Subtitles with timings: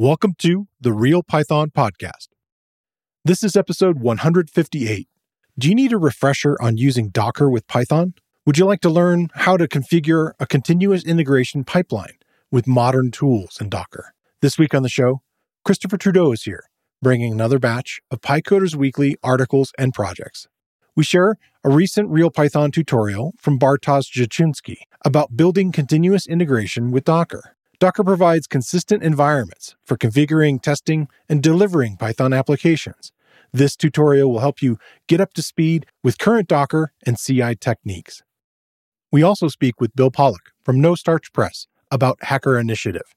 [0.00, 2.28] Welcome to the Real Python Podcast.
[3.24, 5.08] This is episode 158.
[5.58, 8.14] Do you need a refresher on using Docker with Python?
[8.46, 12.14] Would you like to learn how to configure a continuous integration pipeline
[12.52, 14.14] with modern tools in Docker?
[14.40, 15.22] This week on the show,
[15.64, 16.70] Christopher Trudeau is here,
[17.02, 20.46] bringing another batch of PyCoders Weekly articles and projects.
[20.94, 27.02] We share a recent Real Python tutorial from Bartosz Zaczyński about building continuous integration with
[27.02, 27.56] Docker.
[27.80, 33.12] Docker provides consistent environments for configuring, testing, and delivering Python applications.
[33.52, 38.22] This tutorial will help you get up to speed with current Docker and CI techniques.
[39.12, 43.14] We also speak with Bill Pollock from No Starch Press about Hacker Initiative.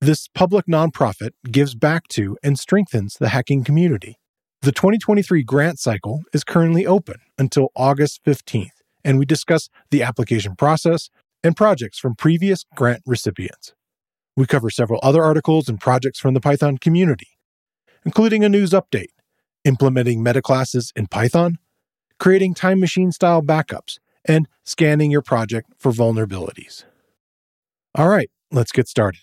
[0.00, 4.20] This public nonprofit gives back to and strengthens the hacking community.
[4.62, 8.68] The 2023 grant cycle is currently open until August 15th,
[9.04, 11.10] and we discuss the application process
[11.42, 13.74] and projects from previous grant recipients.
[14.36, 17.28] We cover several other articles and projects from the Python community,
[18.04, 19.10] including a news update,
[19.64, 21.58] implementing metaclasses in Python,
[22.18, 26.84] creating time machine style backups, and scanning your project for vulnerabilities.
[27.94, 29.20] All right, let's get started.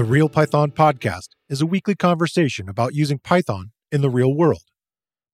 [0.00, 4.62] The Real Python Podcast is a weekly conversation about using Python in the real world.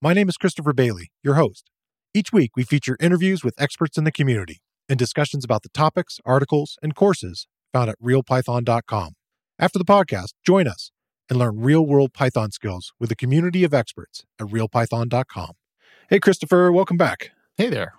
[0.03, 1.71] My name is Christopher Bailey, your host.
[2.13, 6.19] Each week, we feature interviews with experts in the community and discussions about the topics,
[6.25, 9.13] articles, and courses found at realpython.com.
[9.57, 10.91] After the podcast, join us
[11.31, 15.53] and learn real world Python skills with a community of experts at realpython.com.
[16.11, 17.31] Hey, Christopher, welcome back.
[17.57, 17.95] Hey there.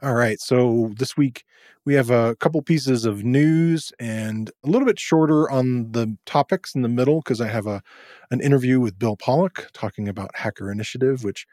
[0.00, 0.40] All right.
[0.40, 1.44] So this week
[1.84, 6.74] we have a couple pieces of news and a little bit shorter on the topics
[6.74, 7.82] in the middle because I have a
[8.30, 11.46] an interview with Bill Pollock talking about Hacker Initiative, which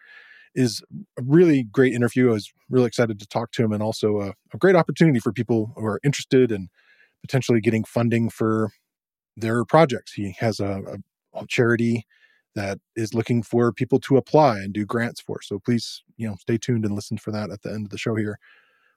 [0.55, 0.81] is
[1.17, 2.29] a really great interview.
[2.29, 5.31] I was really excited to talk to him and also a, a great opportunity for
[5.31, 6.69] people who are interested in
[7.21, 8.71] potentially getting funding for
[9.35, 10.13] their projects.
[10.13, 10.99] He has a,
[11.33, 12.05] a charity
[12.55, 15.41] that is looking for people to apply and do grants for.
[15.41, 17.97] So please, you know, stay tuned and listen for that at the end of the
[17.97, 18.39] show here.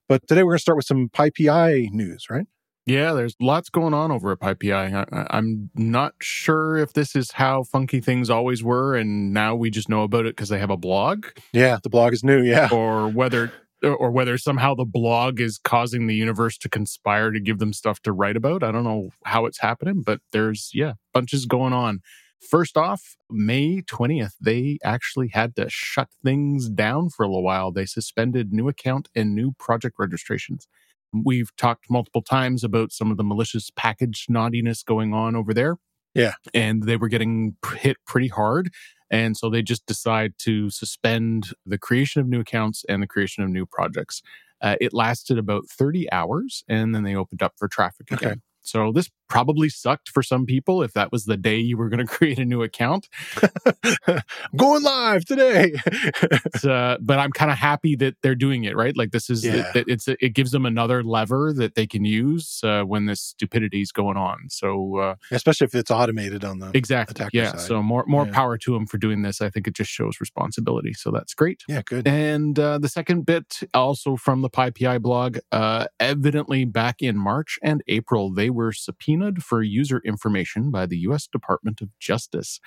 [0.09, 2.47] But today we're going to start with some PyPI news, right?
[2.85, 5.07] Yeah, there's lots going on over at PyPI.
[5.13, 9.71] I, am not sure if this is how funky things always were, and now we
[9.71, 11.27] just know about it because they have a blog.
[11.53, 12.43] Yeah, the blog is new.
[12.43, 13.53] Yeah, or whether
[13.85, 18.01] or whether somehow the blog is causing the universe to conspire to give them stuff
[18.01, 18.65] to write about.
[18.65, 22.01] I don't know how it's happening, but there's yeah bunches going on.
[22.49, 27.71] First off, May 20th, they actually had to shut things down for a little while.
[27.71, 30.67] They suspended new account and new project registrations.
[31.13, 35.77] We've talked multiple times about some of the malicious package naughtiness going on over there.
[36.15, 36.35] Yeah.
[36.53, 38.71] And they were getting hit pretty hard.
[39.11, 43.45] And so they just decide to suspend the creation of new accounts and the creation
[43.45, 44.23] of new projects.
[44.61, 48.31] Uh, it lasted about 30 hours and then they opened up for traffic again.
[48.31, 48.41] Okay.
[48.63, 52.07] So this probably sucked for some people if that was the day you were going
[52.07, 53.09] to create a new account.
[54.57, 55.73] Going live today.
[56.65, 58.95] uh, but I'm kind of happy that they're doing it, right?
[58.97, 59.71] Like this is yeah.
[59.75, 63.81] it, it's it gives them another lever that they can use uh, when this stupidity
[63.81, 64.49] is going on.
[64.51, 67.53] So uh, especially if it's automated on the exactly yeah.
[67.53, 67.61] Side.
[67.61, 68.33] So more more yeah.
[68.33, 69.41] power to them for doing this.
[69.41, 70.93] I think it just shows responsibility.
[70.93, 71.63] So that's great.
[71.69, 72.07] Yeah, good.
[72.07, 77.59] And uh, the second bit also from the PyPI blog, uh, evidently back in March
[77.63, 82.61] and April they were subpoenaed for user information by the US Department of Justice.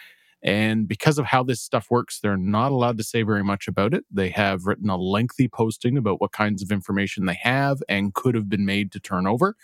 [0.45, 3.95] And because of how this stuff works, they're not allowed to say very much about
[3.95, 4.05] it.
[4.11, 8.35] They have written a lengthy posting about what kinds of information they have and could
[8.35, 9.55] have been made to turn over.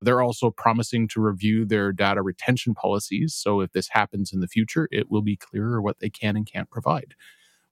[0.00, 3.32] They're also promising to review their data retention policies.
[3.32, 6.44] So if this happens in the future, it will be clearer what they can and
[6.44, 7.14] can't provide.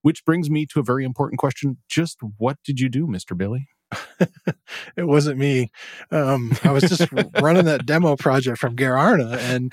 [0.03, 1.79] Which brings me to a very important question.
[1.89, 3.37] Just what did you do, Mr.
[3.37, 3.69] Bailey?
[4.97, 5.71] it wasn't me.
[6.11, 7.11] Um, I was just
[7.41, 9.73] running that demo project from Gararna, and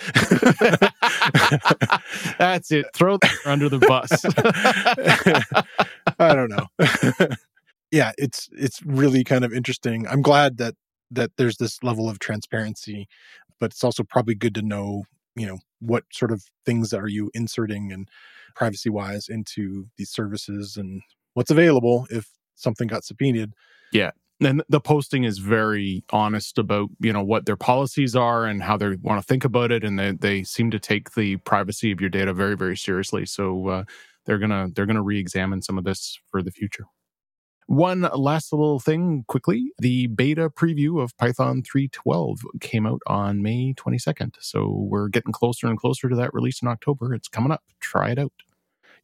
[2.39, 2.87] that's it.
[2.93, 4.25] Throw under the bus.
[6.19, 6.67] I don't know.
[7.91, 10.07] yeah, it's it's really kind of interesting.
[10.07, 10.75] I'm glad that
[11.11, 13.07] that there's this level of transparency,
[13.59, 15.03] but it's also probably good to know,
[15.35, 18.07] you know, what sort of things are you inserting and
[18.55, 21.01] privacy wise into these services and
[21.33, 23.53] what's available if something got subpoenaed
[23.91, 24.11] yeah.
[24.41, 28.77] And the posting is very honest about, you know, what their policies are and how
[28.77, 29.83] they want to think about it.
[29.83, 33.25] And they, they seem to take the privacy of your data very, very seriously.
[33.25, 33.83] So uh,
[34.25, 36.85] they're gonna they're gonna re-examine some of this for the future.
[37.67, 43.73] One last little thing quickly the beta preview of Python 3.12 came out on May
[43.73, 44.35] 22nd.
[44.39, 47.13] So we're getting closer and closer to that release in October.
[47.13, 47.63] It's coming up.
[47.79, 48.33] Try it out.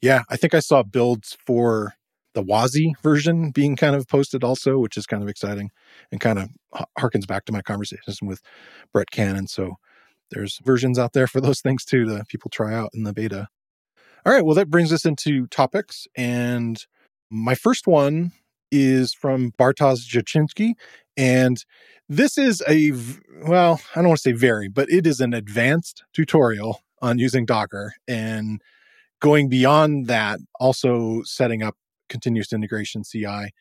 [0.01, 1.95] Yeah, I think I saw builds for
[2.35, 5.71] the WASI version being kind of posted also, which is kind of exciting
[6.11, 6.49] and kind of
[6.99, 8.41] harkens back to my conversations with
[8.93, 9.47] Brett Cannon.
[9.47, 9.75] So
[10.31, 13.47] there's versions out there for those things too that people try out in the beta.
[14.25, 16.07] All right, well, that brings us into topics.
[16.15, 16.83] And
[17.31, 18.31] my first one
[18.71, 20.73] is from Bartosz Zaczyński.
[21.17, 21.63] And
[22.09, 22.91] this is a,
[23.47, 27.45] well, I don't want to say very, but it is an advanced tutorial on using
[27.45, 28.61] Docker and
[29.21, 31.75] going beyond that, also setting up
[32.09, 33.51] continuous integration CI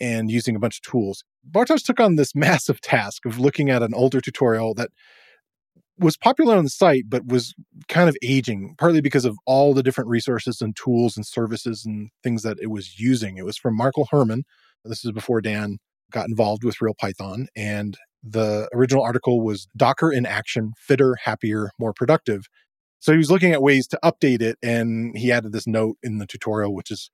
[0.00, 1.24] and using a bunch of tools.
[1.48, 4.90] Bartosz took on this massive task of looking at an older tutorial that
[5.98, 7.54] was popular on the site, but was
[7.88, 12.10] kind of aging, partly because of all the different resources and tools and services and
[12.22, 13.36] things that it was using.
[13.36, 14.44] It was from Marco Herman.
[14.84, 15.78] This is before Dan
[16.12, 17.48] got involved with Real Python.
[17.56, 22.42] And the original article was Docker in Action, Fitter, Happier, More Productive.
[23.00, 24.56] So he was looking at ways to update it.
[24.62, 27.10] And he added this note in the tutorial, which is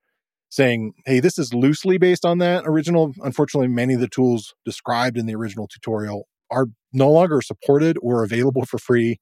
[0.55, 3.13] saying, hey, this is loosely based on that original.
[3.25, 8.23] Unfortunately, many of the tools described in the original tutorial are no longer supported or
[8.23, 9.19] available for free.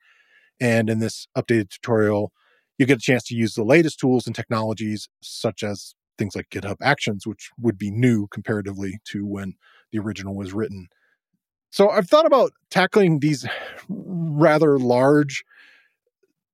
[0.61, 2.33] And in this updated tutorial,
[2.77, 6.51] you get a chance to use the latest tools and technologies, such as things like
[6.51, 9.55] GitHub Actions, which would be new comparatively to when
[9.91, 10.89] the original was written.
[11.71, 13.47] So I've thought about tackling these
[13.89, 15.45] rather large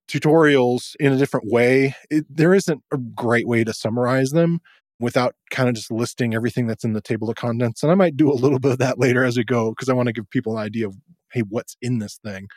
[0.08, 1.94] tutorials in a different way.
[2.10, 4.60] It, there isn't a great way to summarize them
[5.00, 7.82] without kind of just listing everything that's in the table of contents.
[7.82, 9.94] And I might do a little bit of that later as we go because I
[9.94, 10.96] want to give people an idea of,
[11.32, 12.48] hey, what's in this thing.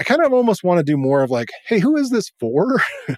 [0.00, 2.80] I kind of almost want to do more of like, hey, who is this for?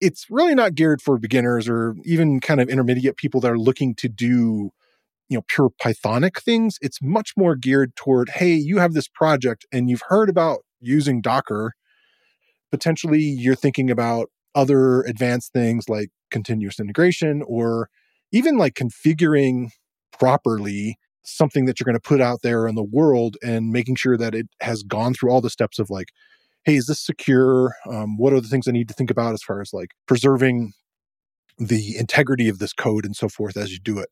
[0.00, 3.94] it's really not geared for beginners or even kind of intermediate people that are looking
[3.96, 4.70] to do
[5.28, 9.64] you know pure pythonic things it's much more geared toward hey you have this project
[9.70, 11.74] and you've heard about using docker
[12.70, 17.88] potentially you're thinking about other advanced things like continuous integration or
[18.32, 19.70] even like configuring
[20.18, 24.16] properly something that you're going to put out there in the world and making sure
[24.16, 26.08] that it has gone through all the steps of like
[26.64, 27.74] hey is this secure?
[27.88, 30.72] Um, what are the things i need to think about as far as like preserving
[31.58, 34.08] the integrity of this code and so forth as you do it?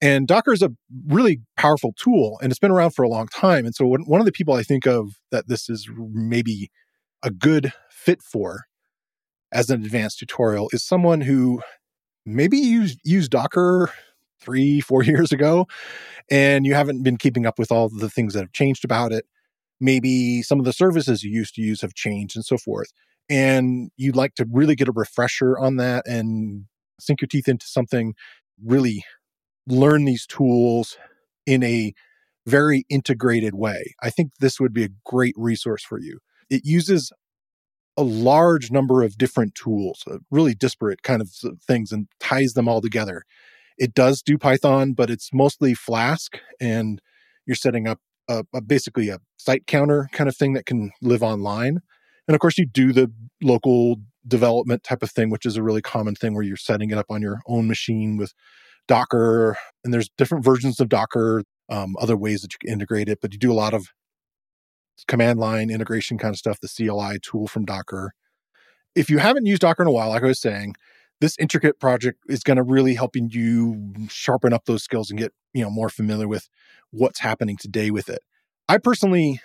[0.00, 0.72] And docker is a
[1.06, 4.26] really powerful tool and it's been around for a long time and so one of
[4.26, 6.70] the people i think of that this is maybe
[7.22, 7.72] a good
[8.04, 8.64] fit for
[9.52, 11.60] as an advanced tutorial is someone who
[12.24, 13.90] maybe used used Docker
[14.40, 15.66] three, four years ago,
[16.30, 19.26] and you haven't been keeping up with all the things that have changed about it.
[19.80, 22.92] Maybe some of the services you used to use have changed and so forth.
[23.28, 26.66] And you'd like to really get a refresher on that and
[27.00, 28.14] sink your teeth into something,
[28.64, 29.04] really
[29.66, 30.96] learn these tools
[31.46, 31.92] in a
[32.46, 33.94] very integrated way.
[34.02, 36.18] I think this would be a great resource for you.
[36.50, 37.12] It uses
[38.02, 41.30] a large number of different tools, really disparate kind of
[41.66, 43.22] things, and ties them all together.
[43.78, 47.00] It does do Python, but it's mostly Flask, and
[47.46, 51.22] you're setting up a, a, basically a site counter kind of thing that can live
[51.22, 51.78] online.
[52.26, 53.10] And of course, you do the
[53.42, 53.96] local
[54.26, 57.06] development type of thing, which is a really common thing where you're setting it up
[57.10, 58.32] on your own machine with
[58.88, 59.56] Docker.
[59.84, 63.32] And there's different versions of Docker, um, other ways that you can integrate it, but
[63.32, 63.86] you do a lot of
[65.08, 68.12] command line integration kind of stuff, the CLI tool from Docker.
[68.94, 70.74] If you haven't used Docker in a while, like I was saying,
[71.20, 75.32] this intricate project is going to really helping you sharpen up those skills and get
[75.54, 76.48] you know more familiar with
[76.90, 78.20] what's happening today with it.
[78.68, 79.40] I personally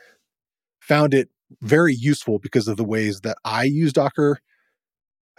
[0.79, 1.29] found it
[1.61, 4.39] very useful because of the ways that I use Docker.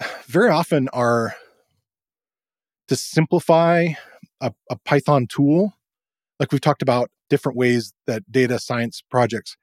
[0.26, 1.34] Very often are
[2.88, 3.88] to simplify
[4.40, 5.74] a, a Python tool,
[6.38, 9.56] like we've talked about different ways that data science projects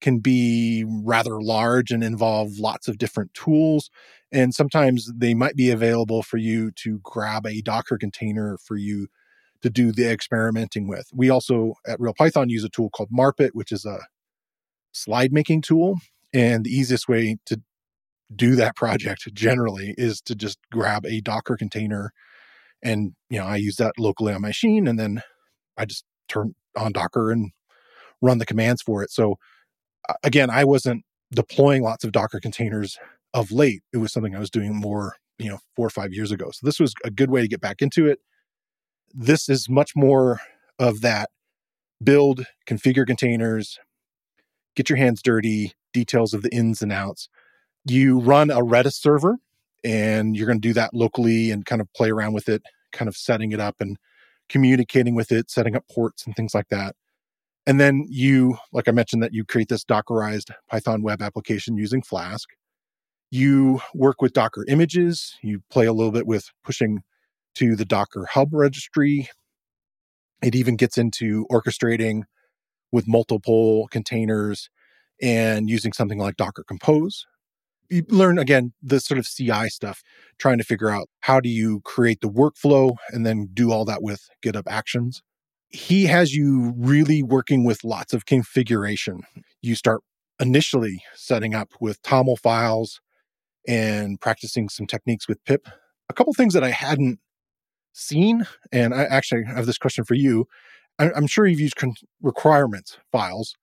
[0.00, 3.90] can be rather large and involve lots of different tools.
[4.32, 9.08] And sometimes they might be available for you to grab a Docker container for you
[9.62, 11.08] to do the experimenting with.
[11.12, 13.98] We also at Real Python use a tool called Marpet, which is a
[14.92, 15.98] slide making tool.
[16.32, 17.60] And the easiest way to
[18.34, 22.12] do that project generally is to just grab a Docker container.
[22.82, 25.22] And, you know, I use that locally on my machine and then
[25.76, 27.50] I just turn on Docker and
[28.22, 29.10] run the commands for it.
[29.10, 29.36] So
[30.22, 32.98] again, I wasn't deploying lots of Docker containers
[33.34, 33.82] of late.
[33.92, 36.50] It was something I was doing more, you know, four or five years ago.
[36.52, 38.18] So this was a good way to get back into it.
[39.14, 40.40] This is much more
[40.78, 41.30] of that
[42.02, 43.78] build, configure containers,
[44.74, 47.28] get your hands dirty, details of the ins and outs.
[47.84, 49.36] You run a Redis server
[49.84, 53.08] and you're going to do that locally and kind of play around with it, kind
[53.08, 53.96] of setting it up and
[54.48, 56.94] communicating with it, setting up ports and things like that.
[57.66, 62.02] And then you, like I mentioned, that you create this Dockerized Python web application using
[62.02, 62.48] Flask.
[63.30, 65.36] You work with Docker images.
[65.42, 67.02] You play a little bit with pushing
[67.56, 69.28] to the Docker Hub registry.
[70.42, 72.22] It even gets into orchestrating
[72.92, 74.70] with multiple containers
[75.22, 77.26] and using something like Docker Compose.
[77.90, 80.02] You learn again the sort of CI stuff,
[80.38, 84.02] trying to figure out how do you create the workflow and then do all that
[84.02, 85.22] with GitHub Actions.
[85.70, 89.22] He has you really working with lots of configuration.
[89.62, 90.02] You start
[90.40, 93.00] initially setting up with TOML files
[93.68, 95.68] and practicing some techniques with pip.
[96.08, 97.20] A couple things that I hadn't
[97.92, 100.46] seen, and I actually have this question for you.
[100.98, 103.56] I'm sure you've used con- requirements files,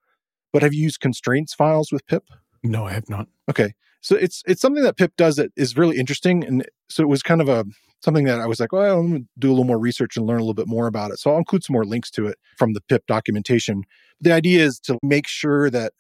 [0.51, 2.23] but have you used constraints files with pip?
[2.63, 3.27] No, I have not.
[3.49, 3.73] Okay,
[4.07, 7.21] so it's it's something that pip does that is really interesting, and so it was
[7.21, 7.65] kind of a
[7.99, 10.25] something that I was like, well, I'm going to do a little more research and
[10.25, 11.19] learn a little bit more about it.
[11.19, 13.83] So I'll include some more links to it from the pip documentation.
[14.21, 15.91] The idea is to make sure that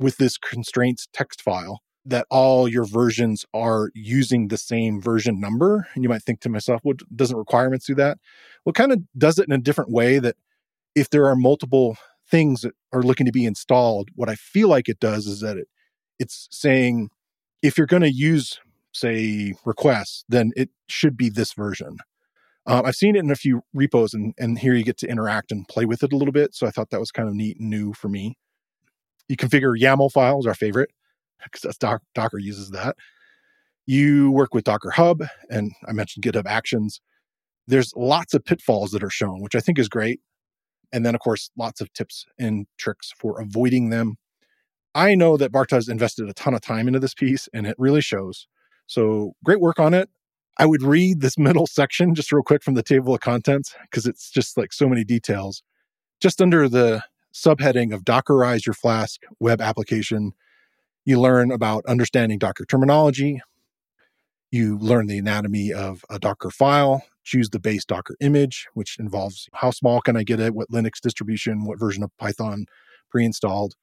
[0.00, 5.88] with this constraints text file, that all your versions are using the same version number.
[5.94, 8.16] And you might think to myself, well, doesn't requirements do that?
[8.64, 10.36] Well, kind of does it in a different way that
[10.94, 11.98] if there are multiple
[12.30, 15.58] things that are looking to be installed, what I feel like it does is that
[15.58, 15.68] it
[16.18, 17.10] it's saying
[17.66, 18.60] if you're going to use,
[18.92, 21.98] say, requests, then it should be this version.
[22.66, 25.52] Um, I've seen it in a few repos, and and here you get to interact
[25.52, 26.54] and play with it a little bit.
[26.54, 28.36] So I thought that was kind of neat and new for me.
[29.28, 30.90] You configure YAML files, our favorite
[31.44, 32.96] because that's Doc, Docker uses that.
[33.86, 37.00] You work with Docker Hub, and I mentioned GitHub Actions.
[37.68, 40.20] There's lots of pitfalls that are shown, which I think is great.
[40.92, 44.16] And then, of course, lots of tips and tricks for avoiding them.
[44.96, 48.00] I know that Bartosz invested a ton of time into this piece, and it really
[48.00, 48.48] shows.
[48.86, 50.08] So great work on it.
[50.58, 54.06] I would read this middle section just real quick from the table of contents because
[54.06, 55.62] it's just like so many details.
[56.18, 57.02] Just under the
[57.34, 60.32] subheading of Dockerize your Flask web application,
[61.04, 63.42] you learn about understanding Docker terminology.
[64.50, 69.46] You learn the anatomy of a Docker file, choose the base Docker image, which involves
[69.52, 72.64] how small can I get it, what Linux distribution, what version of Python
[73.10, 73.74] pre installed,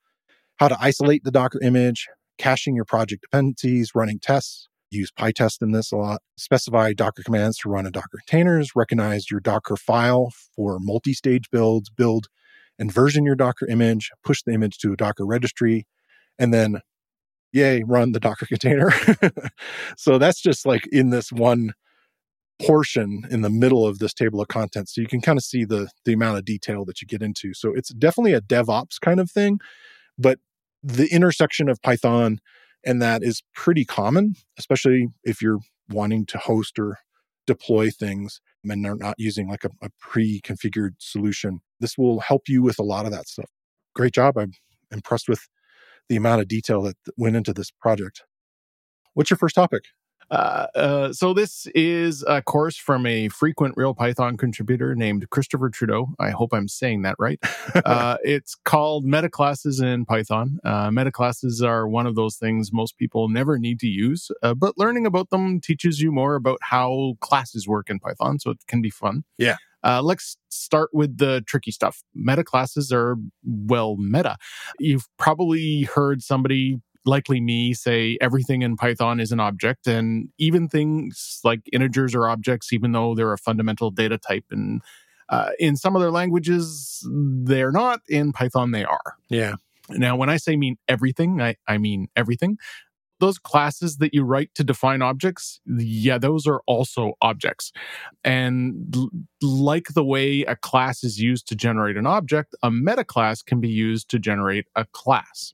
[0.63, 4.69] how to isolate the Docker image, caching your project dependencies, running tests.
[4.91, 6.21] Use PyTest in this a lot.
[6.37, 8.71] Specify Docker commands to run in Docker containers.
[8.73, 11.89] Recognize your Docker file for multi stage builds.
[11.89, 12.27] Build
[12.79, 14.09] and version your Docker image.
[14.23, 15.85] Push the image to a Docker registry.
[16.39, 16.79] And then
[17.51, 18.89] yay, run the Docker container.
[19.97, 21.73] so that's just like in this one
[22.61, 24.95] portion in the middle of this table of contents.
[24.95, 27.53] So you can kind of see the the amount of detail that you get into.
[27.53, 29.59] So it's definitely a DevOps kind of thing,
[30.17, 30.39] but
[30.83, 32.39] the intersection of Python
[32.85, 35.59] and that is pretty common, especially if you're
[35.89, 36.99] wanting to host or
[37.47, 41.59] deploy things and they're not using like a, a pre-configured solution.
[41.79, 43.49] This will help you with a lot of that stuff.
[43.93, 44.37] Great job.
[44.37, 44.53] I'm
[44.91, 45.47] impressed with
[46.09, 48.23] the amount of detail that went into this project.
[49.13, 49.83] What's your first topic?
[50.33, 55.69] Uh, uh, so this is a course from a frequent real python contributor named christopher
[55.69, 56.07] trudeau.
[56.19, 57.39] I hope i'm saying that right.
[57.85, 60.59] Uh, it's called metaclasses in python.
[60.63, 64.77] Uh, metaclasses are one of those things most people never need to use uh, but
[64.77, 68.81] learning about them teaches you more about how classes work in python so it can
[68.81, 69.23] be fun.
[69.37, 69.57] Yeah.
[69.83, 72.03] Uh, let's start with the tricky stuff.
[72.15, 74.37] Meta classes are, well, meta.
[74.79, 80.67] You've probably heard somebody likely me say everything in Python is an object, and even
[80.67, 84.45] things like integers are objects, even though they're a fundamental data type.
[84.51, 84.81] And
[85.29, 88.01] uh, in some other languages, they're not.
[88.07, 89.17] In Python, they are.
[89.29, 89.55] Yeah.
[89.89, 92.57] Now, when I say mean everything, I, I mean everything
[93.23, 97.71] those classes that you write to define objects, yeah, those are also objects.
[98.25, 99.09] And l-
[99.41, 103.61] like the way a class is used to generate an object, a meta class can
[103.61, 105.53] be used to generate a class.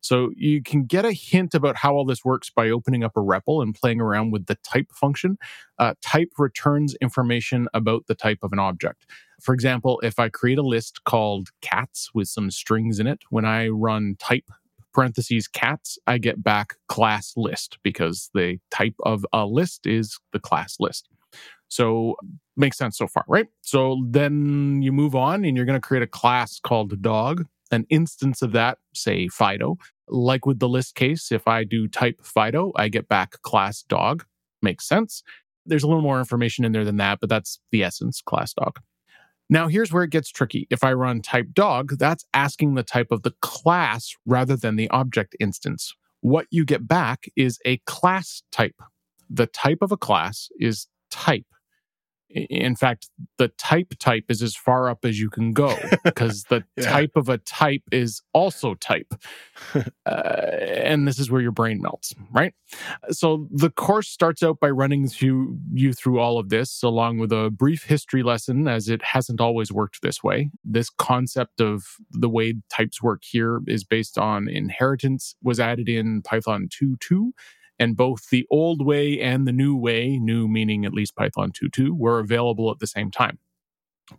[0.00, 3.20] So you can get a hint about how all this works by opening up a
[3.20, 5.38] REPL and playing around with the type function.
[5.78, 9.06] Uh, type returns information about the type of an object.
[9.40, 13.44] For example, if I create a list called cats with some strings in it, when
[13.44, 14.44] I run type
[14.92, 20.40] parentheses cats, I get back class list because the type of a list is the
[20.40, 21.08] class list.
[21.68, 22.16] So
[22.56, 23.46] makes sense so far, right?
[23.62, 27.86] So then you move on and you're going to create a class called dog, an
[27.90, 29.76] instance of that, say Fido.
[30.08, 34.24] Like with the list case, if I do type Fido, I get back class dog.
[34.62, 35.22] Makes sense.
[35.66, 38.80] There's a little more information in there than that, but that's the essence, class dog.
[39.48, 40.68] Now, here's where it gets tricky.
[40.70, 44.88] If I run type dog, that's asking the type of the class rather than the
[44.90, 45.92] object instance.
[46.20, 48.76] What you get back is a class type.
[49.28, 51.46] The type of a class is type.
[52.30, 53.08] In fact,
[53.38, 56.84] the type type is as far up as you can go because the yeah.
[56.84, 59.12] type of a type is also type.
[59.74, 62.54] uh, and this is where your brain melts, right?
[63.10, 67.32] So the course starts out by running through you through all of this, along with
[67.32, 70.50] a brief history lesson, as it hasn't always worked this way.
[70.64, 76.22] This concept of the way types work here is based on inheritance, was added in
[76.22, 77.32] Python 2.2
[77.80, 81.98] and both the old way and the new way, new meaning at least Python 2.2,
[81.98, 83.38] were available at the same time.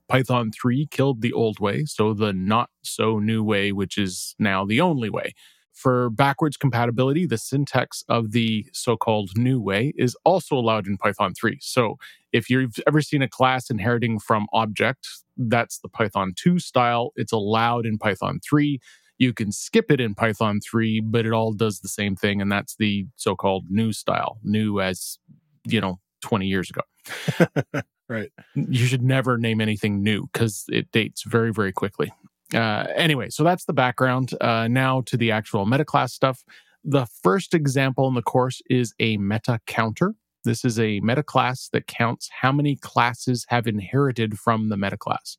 [0.10, 4.66] Python 3 killed the old way, so the not so new way, which is now
[4.66, 5.34] the only way.
[5.74, 10.98] For backwards compatibility, the syntax of the so called new way is also allowed in
[10.98, 11.58] Python 3.
[11.62, 11.98] So
[12.32, 17.12] if you've ever seen a class inheriting from object, that's the Python 2 style.
[17.16, 18.80] It's allowed in Python 3.
[19.22, 22.42] You can skip it in Python 3, but it all does the same thing.
[22.42, 25.20] And that's the so called new style, new as,
[25.64, 27.84] you know, 20 years ago.
[28.10, 28.32] right.
[28.56, 32.12] You should never name anything new because it dates very, very quickly.
[32.52, 34.34] Uh, anyway, so that's the background.
[34.42, 36.44] Uh, now to the actual meta class stuff.
[36.84, 40.16] The first example in the course is a meta counter.
[40.46, 44.98] This is a meta class that counts how many classes have inherited from the meta
[44.98, 45.38] class.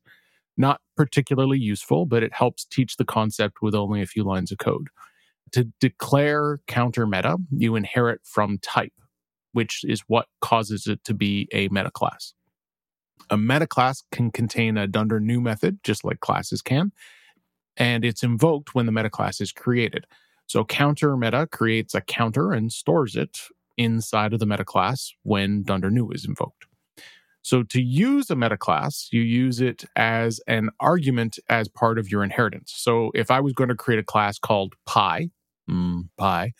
[0.57, 4.59] Not particularly useful, but it helps teach the concept with only a few lines of
[4.59, 4.89] code.
[5.53, 8.93] To declare counter meta, you inherit from type,
[9.51, 12.33] which is what causes it to be a meta class.
[13.29, 16.91] A meta class can contain a dunder new method, just like classes can,
[17.77, 20.05] and it's invoked when the meta class is created.
[20.47, 23.37] So counter meta creates a counter and stores it
[23.77, 26.65] inside of the meta class when dunder new is invoked.
[27.43, 32.09] So to use a meta class, you use it as an argument as part of
[32.09, 32.73] your inheritance.
[32.75, 35.29] So if I was going to create a class called pi,
[35.69, 36.53] mm, pi,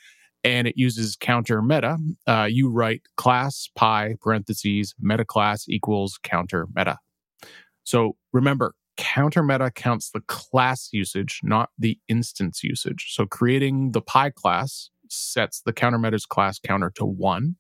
[0.44, 1.98] and it uses counter meta,
[2.28, 6.98] uh, you write class pi parentheses meta class equals counter meta.
[7.86, 13.14] So remember, counter meta counts the class usage, not the instance usage.
[13.14, 17.56] So creating the pi class sets the counter meta's class counter to one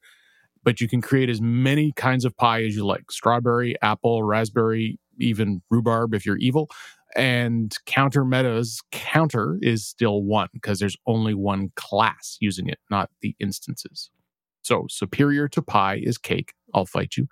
[0.63, 4.99] but you can create as many kinds of pie as you like strawberry, apple, raspberry,
[5.19, 6.69] even rhubarb if you're evil.
[7.15, 13.11] And counter metas counter is still one because there's only one class using it, not
[13.21, 14.09] the instances.
[14.63, 16.53] So superior to pie is cake.
[16.73, 17.27] I'll fight you.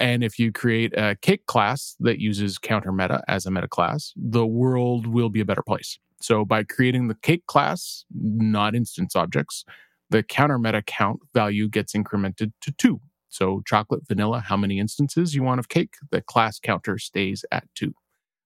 [0.00, 4.14] And if you create a cake class that uses counter meta as a meta class,
[4.16, 5.98] the world will be a better place.
[6.22, 9.64] So by creating the cake class, not instance objects,
[10.10, 13.00] the counter meta count value gets incremented to two.
[13.28, 17.64] So chocolate, vanilla, how many instances you want of cake, the class counter stays at
[17.74, 17.94] two.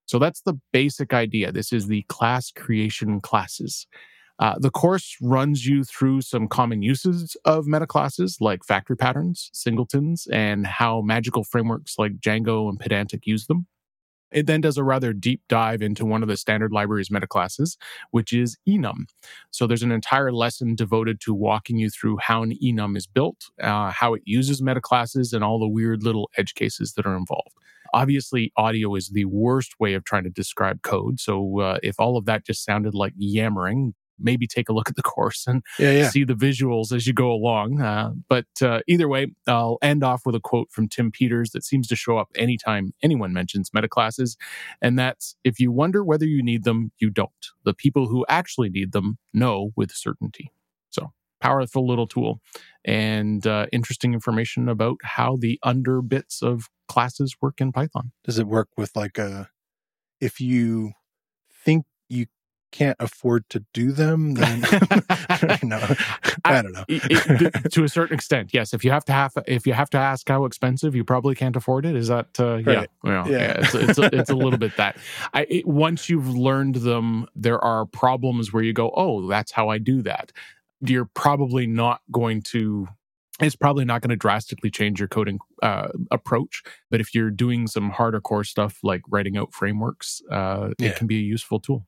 [0.05, 1.51] So that's the basic idea.
[1.51, 3.87] This is the class creation classes.
[4.37, 9.49] Uh, the course runs you through some common uses of meta classes like factory patterns,
[9.53, 13.65] singletons, and how magical frameworks like Django and Pydantic use them.
[14.35, 17.77] It then does a rather deep dive into one of the standard library's metaclasses,
[18.11, 19.05] which is enum.
[19.49, 23.49] So there's an entire lesson devoted to walking you through how an enum is built,
[23.63, 27.55] uh, how it uses metaclasses, and all the weird little edge cases that are involved.
[27.93, 31.19] Obviously, audio is the worst way of trying to describe code.
[31.21, 34.95] So uh, if all of that just sounded like yammering, maybe take a look at
[34.95, 36.09] the course and yeah, yeah.
[36.09, 37.81] see the visuals as you go along.
[37.81, 41.63] Uh, but uh, either way, I'll end off with a quote from Tim Peters that
[41.63, 44.37] seems to show up anytime anyone mentions meta classes.
[44.81, 47.31] And that's if you wonder whether you need them, you don't.
[47.63, 50.51] The people who actually need them know with certainty.
[50.89, 52.39] So, powerful little tool
[52.83, 58.11] and uh, interesting information about how the under bits of classes work in Python.
[58.23, 59.43] Does it work with like a, uh,
[60.21, 60.93] if you
[62.71, 64.59] can't afford to do them, then
[65.63, 65.79] no,
[66.43, 66.83] I, don't know.
[66.87, 68.73] it, to a certain extent, yes.
[68.73, 71.55] If you have to have, if you have to ask how expensive, you probably can't
[71.55, 71.95] afford it.
[71.95, 72.67] Is that uh, right.
[72.67, 73.37] yeah, well, yeah?
[73.37, 73.59] yeah?
[73.59, 74.97] It's, it's, a, it's a little bit that.
[75.33, 79.69] I, it, once you've learned them, there are problems where you go, oh, that's how
[79.69, 80.31] I do that.
[80.81, 82.87] You're probably not going to
[83.41, 86.63] it's probably not going to drastically change your coding uh, approach.
[86.89, 90.89] But if you're doing some harder core stuff like writing out frameworks, uh, yeah.
[90.89, 91.85] it can be a useful tool.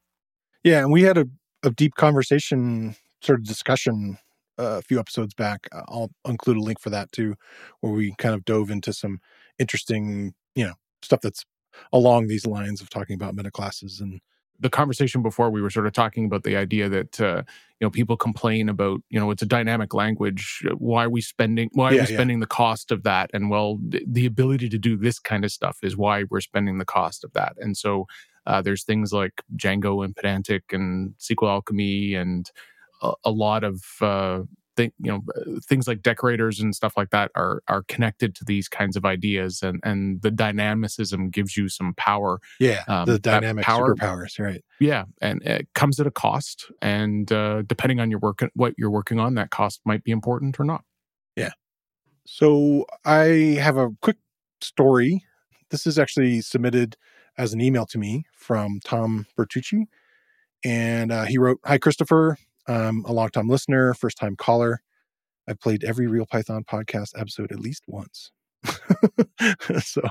[0.64, 1.28] Yeah, and we had a,
[1.64, 4.18] a deep conversation, sort of discussion
[4.60, 5.68] uh, a few episodes back.
[5.72, 7.36] I'll include a link for that too,
[7.82, 9.20] where we kind of dove into some
[9.60, 11.46] interesting, you know, stuff that's
[11.94, 14.20] along these lines of talking about meta classes and
[14.60, 17.44] the conversation before we were sort of talking about the idea that uh,
[17.80, 21.70] you know people complain about you know it's a dynamic language why are we spending
[21.74, 22.42] why are yeah, we spending yeah.
[22.42, 25.78] the cost of that and well th- the ability to do this kind of stuff
[25.84, 28.08] is why we're spending the cost of that and so
[28.48, 32.50] uh, there's things like Django and Pydantic and SQL Alchemy and
[33.02, 34.40] a, a lot of uh,
[34.78, 38.46] think you know uh, things like decorators and stuff like that are are connected to
[38.46, 43.20] these kinds of ideas and and the dynamicism gives you some power yeah um, the
[43.20, 44.64] dynamic power, superpowers right.
[44.80, 48.92] Yeah and it comes at a cost and uh, depending on your work what you're
[48.92, 50.84] working on that cost might be important or not.
[51.36, 51.52] Yeah.
[52.26, 54.18] So i have a quick
[54.62, 55.26] story.
[55.70, 56.96] This is actually submitted
[57.38, 59.86] as an email to me from tom bertucci
[60.64, 64.82] and uh, he wrote hi christopher um, a longtime listener, first time caller.
[65.48, 68.32] I've played every Real Python podcast episode at least once.
[69.80, 70.02] so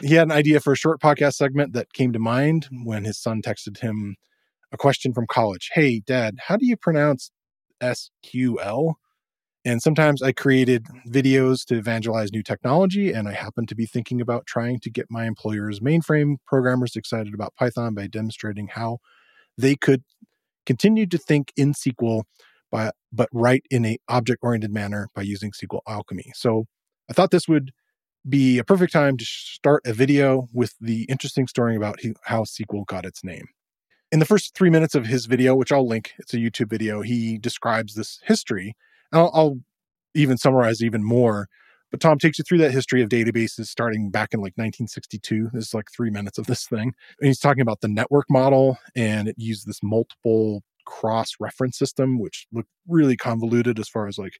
[0.00, 3.18] he had an idea for a short podcast segment that came to mind when his
[3.18, 4.16] son texted him
[4.70, 7.30] a question from college Hey, dad, how do you pronounce
[7.82, 8.94] SQL?
[9.66, 14.20] And sometimes I created videos to evangelize new technology, and I happened to be thinking
[14.20, 18.98] about trying to get my employer's mainframe programmers excited about Python by demonstrating how
[19.58, 20.04] they could
[20.66, 22.24] Continue to think in SQL,
[22.70, 26.32] by, but write in a object-oriented manner by using SQL Alchemy.
[26.34, 26.64] So
[27.08, 27.70] I thought this would
[28.28, 32.84] be a perfect time to start a video with the interesting story about how SQL
[32.84, 33.46] got its name.
[34.10, 37.02] In the first three minutes of his video, which I'll link, it's a YouTube video,
[37.02, 38.74] he describes this history.
[39.12, 39.58] I'll, I'll
[40.14, 41.48] even summarize even more
[41.90, 45.50] but Tom takes you through that history of databases starting back in like 1962.
[45.52, 46.92] This is like three minutes of this thing.
[47.20, 52.18] And he's talking about the network model, and it used this multiple cross reference system,
[52.18, 54.34] which looked really convoluted as far as like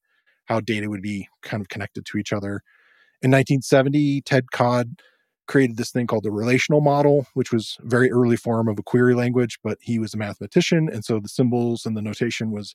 [0.47, 2.63] how data would be kind of connected to each other.
[3.23, 5.01] In 1970, Ted Codd
[5.47, 8.83] created this thing called the relational model, which was a very early form of a
[8.83, 10.89] query language, but he was a mathematician.
[10.93, 12.75] And so the symbols and the notation was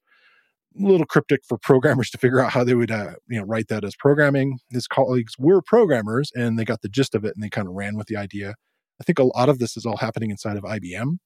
[0.75, 3.83] little cryptic for programmers to figure out how they would uh, you know write that
[3.83, 4.59] as programming.
[4.69, 7.73] His colleagues were programmers and they got the gist of it and they kind of
[7.73, 8.55] ran with the idea.
[8.99, 11.17] I think a lot of this is all happening inside of ibm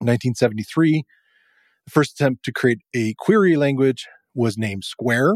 [0.00, 1.04] 1973
[1.84, 5.34] the first attempt to create a query language was named square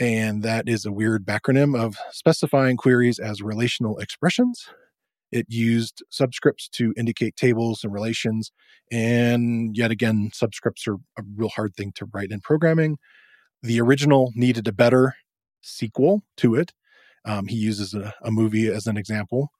[0.00, 4.68] and that is a weird backronym of specifying queries as relational expressions
[5.32, 8.52] it used subscripts to indicate tables and relations.
[8.90, 12.98] And yet again, subscripts are a real hard thing to write in programming.
[13.62, 15.14] The original needed a better
[15.62, 16.72] sequel to it.
[17.24, 19.50] Um, he uses a, a, movie as an example.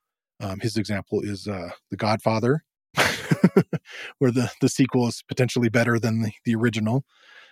[0.40, 2.64] Um, his example is uh, The Godfather,
[4.18, 7.04] where the, the sequel is potentially better than the, the original.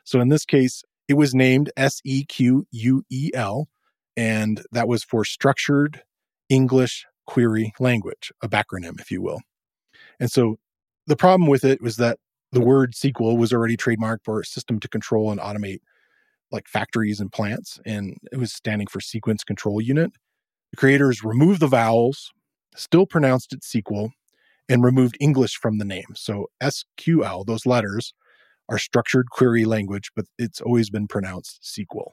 [0.04, 3.68] So in this case, it was named S E Q U E L,
[4.16, 6.02] and that was for Structured
[6.48, 9.40] English query language, a backronym, if you will.
[10.18, 10.58] And so
[11.06, 12.18] the problem with it was that
[12.50, 15.78] the word SQL was already trademarked for a system to control and automate
[16.50, 20.10] like factories and plants, and it was standing for Sequence Control Unit.
[20.72, 22.32] The creators removed the vowels,
[22.74, 24.10] still pronounced it SQL,
[24.68, 26.16] and removed English from the name.
[26.16, 28.12] So SQL, those letters,
[28.68, 32.10] are structured query language, but it's always been pronounced SQL.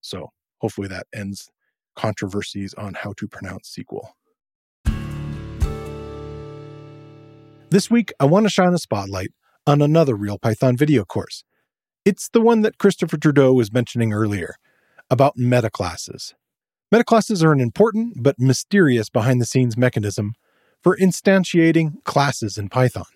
[0.00, 1.50] So hopefully that ends
[1.96, 4.06] controversies on how to pronounce SQL.
[7.72, 9.30] This week, I want to shine a spotlight
[9.66, 11.42] on another Real Python video course.
[12.04, 14.56] It's the one that Christopher Trudeau was mentioning earlier
[15.08, 16.34] about metaclasses.
[16.94, 20.34] Metaclasses are an important but mysterious behind the scenes mechanism
[20.82, 23.06] for instantiating classes in Python.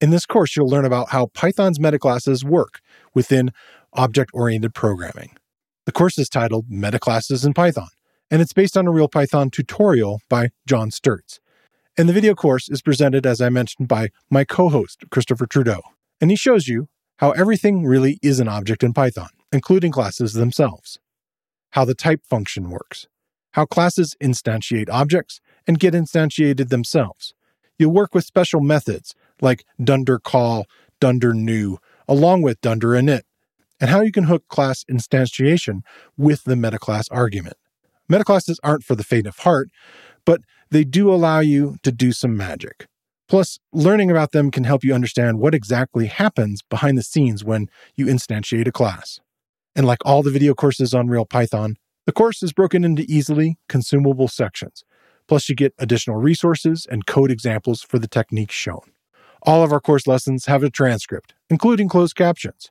[0.00, 2.80] In this course, you'll learn about how Python's metaclasses work
[3.14, 3.50] within
[3.92, 5.36] object oriented programming.
[5.84, 7.90] The course is titled Metaclasses in Python,
[8.30, 11.38] and it's based on a real Python tutorial by John Sturtz.
[11.98, 15.80] And the video course is presented, as I mentioned, by my co host, Christopher Trudeau.
[16.20, 20.98] And he shows you how everything really is an object in Python, including classes themselves,
[21.70, 23.06] how the type function works,
[23.52, 27.32] how classes instantiate objects and get instantiated themselves.
[27.78, 30.66] You'll work with special methods like dunder call,
[31.00, 33.22] dunder new, along with dunder init,
[33.80, 35.80] and how you can hook class instantiation
[36.16, 37.56] with the metaclass argument.
[38.10, 39.68] Metaclasses aren't for the faint of heart,
[40.26, 42.86] but they do allow you to do some magic.
[43.28, 47.68] Plus, learning about them can help you understand what exactly happens behind the scenes when
[47.96, 49.20] you instantiate a class.
[49.74, 51.76] And like all the video courses on Real Python,
[52.06, 54.84] the course is broken into easily consumable sections.
[55.26, 58.92] Plus, you get additional resources and code examples for the techniques shown.
[59.42, 62.70] All of our course lessons have a transcript, including closed captions.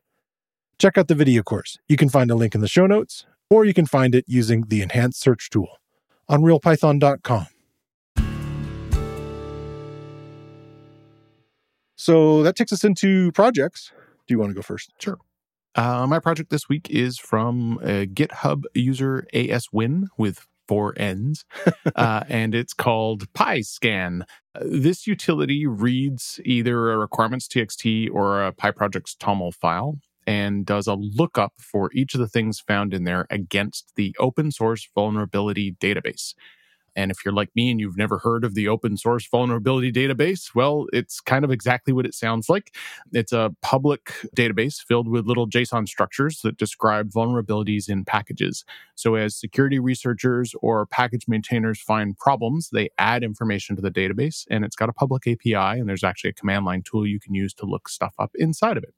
[0.80, 1.78] Check out the video course.
[1.88, 4.66] You can find a link in the show notes, or you can find it using
[4.68, 5.80] the enhanced search tool
[6.28, 7.48] on realpython.com.
[12.06, 13.92] So that takes us into projects.
[14.28, 14.92] Do you want to go first?
[15.00, 15.18] Sure.
[15.74, 21.46] Uh, my project this week is from a GitHub user ASWin with four N's,
[21.96, 24.22] uh, and it's called PyScan.
[24.54, 30.94] Uh, this utility reads either a requirements.txt or a PyProject's TOML file and does a
[30.94, 36.36] lookup for each of the things found in there against the open source vulnerability database.
[36.96, 40.56] And if you're like me and you've never heard of the open source vulnerability database,
[40.56, 42.76] well, it's kind of exactly what it sounds like.
[43.12, 48.64] It's a public database filled with little JSON structures that describe vulnerabilities in packages.
[48.96, 54.46] So as security researchers or package maintainers find problems, they add information to the database
[54.50, 57.34] and it's got a public API and there's actually a command line tool you can
[57.34, 58.94] use to look stuff up inside of it.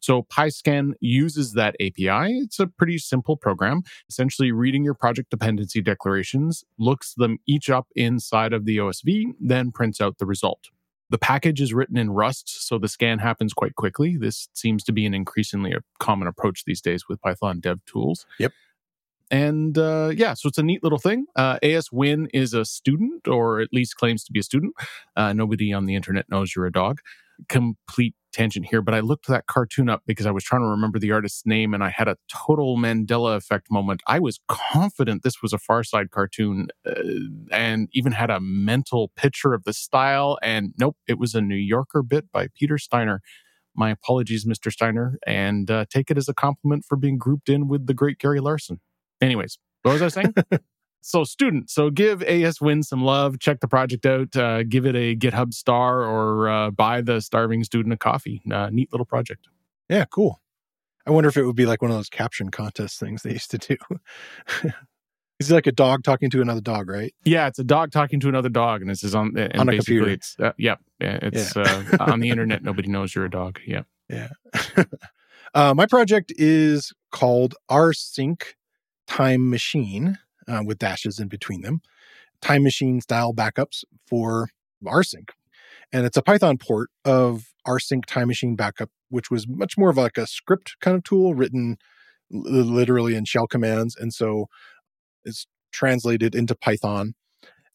[0.00, 2.38] So PyScan uses that API.
[2.38, 7.88] It's a pretty simple program, essentially reading your project dependency declarations, looks them each up
[7.94, 10.70] inside of the OSV, then prints out the result.
[11.10, 14.16] The package is written in Rust, so the scan happens quite quickly.
[14.16, 18.26] This seems to be an increasingly common approach these days with Python dev tools.
[18.38, 18.52] Yep.
[19.32, 21.26] And uh, yeah, so it's a neat little thing.
[21.36, 24.74] Uh, ASWin is a student, or at least claims to be a student.
[25.16, 27.00] Uh, nobody on the internet knows you're a dog
[27.48, 30.98] complete tangent here, but I looked that cartoon up because I was trying to remember
[30.98, 34.02] the artist's name and I had a total Mandela effect moment.
[34.06, 36.94] I was confident this was a Far Side cartoon uh,
[37.50, 40.38] and even had a mental picture of the style.
[40.42, 43.20] And nope, it was a New Yorker bit by Peter Steiner.
[43.74, 44.72] My apologies, Mr.
[44.72, 48.18] Steiner, and uh, take it as a compliment for being grouped in with the great
[48.18, 48.80] Gary Larson.
[49.20, 50.34] Anyways, what was I saying?
[51.02, 53.38] So, student, so give ASWin some love.
[53.38, 54.36] Check the project out.
[54.36, 58.42] Uh, give it a GitHub star or uh, buy the starving student a coffee.
[58.50, 59.48] Uh, neat little project.
[59.88, 60.40] Yeah, cool.
[61.06, 63.50] I wonder if it would be like one of those caption contest things they used
[63.52, 63.76] to do.
[65.40, 67.14] Is it like a dog talking to another dog, right?
[67.24, 69.72] Yeah, it's a dog talking to another dog, and this is on and on a
[69.72, 70.10] basically computer.
[70.10, 71.82] it's uh, yeah, it's yeah.
[71.98, 72.62] uh, on the internet.
[72.62, 73.58] Nobody knows you're a dog.
[73.66, 74.28] Yeah, yeah.
[75.54, 78.42] uh, my project is called rsync
[79.06, 80.18] Time Machine
[80.50, 81.80] uh, with dashes in between them,
[82.40, 84.48] time machine style backups for
[84.84, 85.30] rsync.
[85.92, 89.96] And it's a Python port of rsync time machine backup, which was much more of
[89.96, 91.76] like a script kind of tool written
[92.30, 93.96] literally in shell commands.
[93.96, 94.46] And so
[95.24, 97.14] it's translated into Python.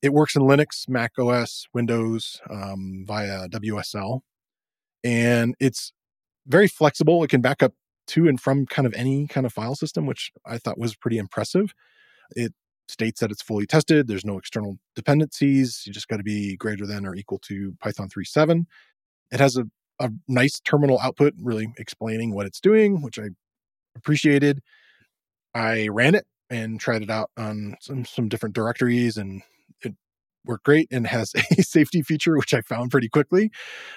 [0.02, 4.22] It works in Linux, Mac OS, Windows um, via WSL.
[5.04, 5.94] And it's
[6.48, 7.24] very flexible.
[7.24, 7.74] It can back up
[8.08, 11.18] to and from kind of any kind of file system, which I thought was pretty
[11.18, 11.74] impressive.
[12.32, 12.54] It
[12.88, 14.08] states that it's fully tested.
[14.08, 15.84] There's no external dependencies.
[15.86, 18.66] You just got to be greater than or equal to Python 3.7.
[19.32, 19.66] It has a,
[20.00, 23.30] a nice terminal output, really explaining what it's doing, which I
[23.96, 24.62] appreciated.
[25.54, 29.42] I ran it and tried it out on some, some different directories and
[29.82, 29.96] it
[30.46, 33.52] worked great and has a safety feature, which I found pretty quickly.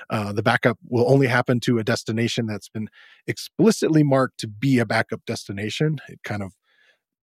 [0.08, 2.88] Uh, the backup will only happen to a destination that's been
[3.26, 5.98] explicitly marked to be a backup destination.
[6.08, 6.54] It kind of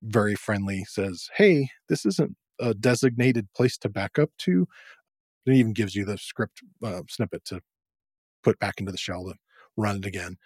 [0.05, 4.67] very friendly says, Hey, this isn't a designated place to back up to.
[5.45, 7.61] It even gives you the script uh, snippet to
[8.43, 9.35] put back into the shell to
[9.77, 10.37] run it again.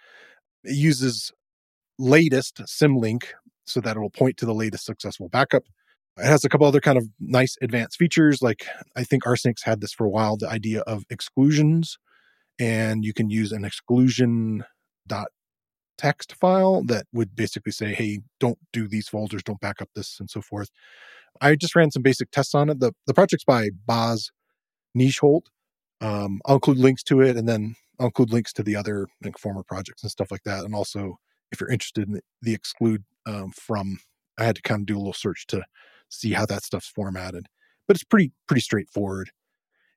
[0.63, 1.31] It uses
[1.97, 3.25] latest symlink
[3.65, 5.63] so that it will point to the latest successful backup.
[6.17, 8.41] It has a couple other kind of nice advanced features.
[8.41, 11.97] Like I think Rsyncs had this for a while, the idea of exclusions.
[12.59, 14.65] And you can use an exclusion
[15.07, 15.29] dot
[15.99, 20.17] text file that would basically say, hey, don't do these folders, don't back up this,
[20.19, 20.69] and so forth.
[21.41, 22.79] I just ran some basic tests on it.
[22.79, 24.31] The, the project's by Bas
[24.97, 25.47] Nijholt.
[25.99, 29.37] Um, I'll include links to it, and then I'll include links to the other like,
[29.37, 30.63] former projects and stuff like that.
[30.63, 31.17] And also,
[31.51, 33.99] if you're interested in the, the exclude um, from,
[34.37, 35.63] I had to kind of do a little search to
[36.07, 37.47] see how that stuff's formatted.
[37.87, 39.31] But it's pretty pretty straightforward.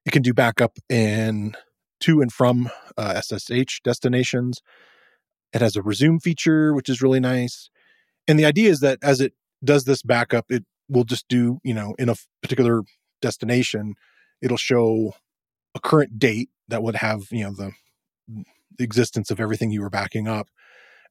[0.04, 1.54] It can do backup in
[2.00, 4.60] to and from uh, SSH destinations.
[5.52, 7.70] It has a resume feature, which is really nice.
[8.26, 9.34] And the idea is that as it
[9.64, 12.82] does this backup, it will just do, you know, in a particular
[13.20, 13.94] destination,
[14.40, 15.14] it'll show
[15.74, 17.72] a current date that would have, you know, the,
[18.78, 20.48] existence of everything you were backing up.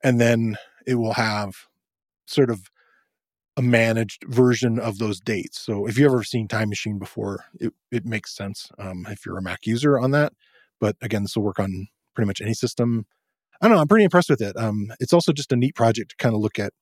[0.03, 1.67] And then it will have
[2.25, 2.71] sort of
[3.55, 5.59] a managed version of those dates.
[5.59, 9.37] So if you've ever seen Time Machine before, it, it makes sense um, if you're
[9.37, 10.33] a Mac user on that.
[10.79, 13.05] But again, this will work on pretty much any system.
[13.61, 13.81] I don't know.
[13.81, 14.57] I'm pretty impressed with it.
[14.57, 16.73] Um, it's also just a neat project to kind of look at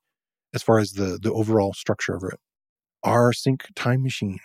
[0.54, 2.40] as far as the the overall structure of it.
[3.04, 4.40] R Sync Time Machine.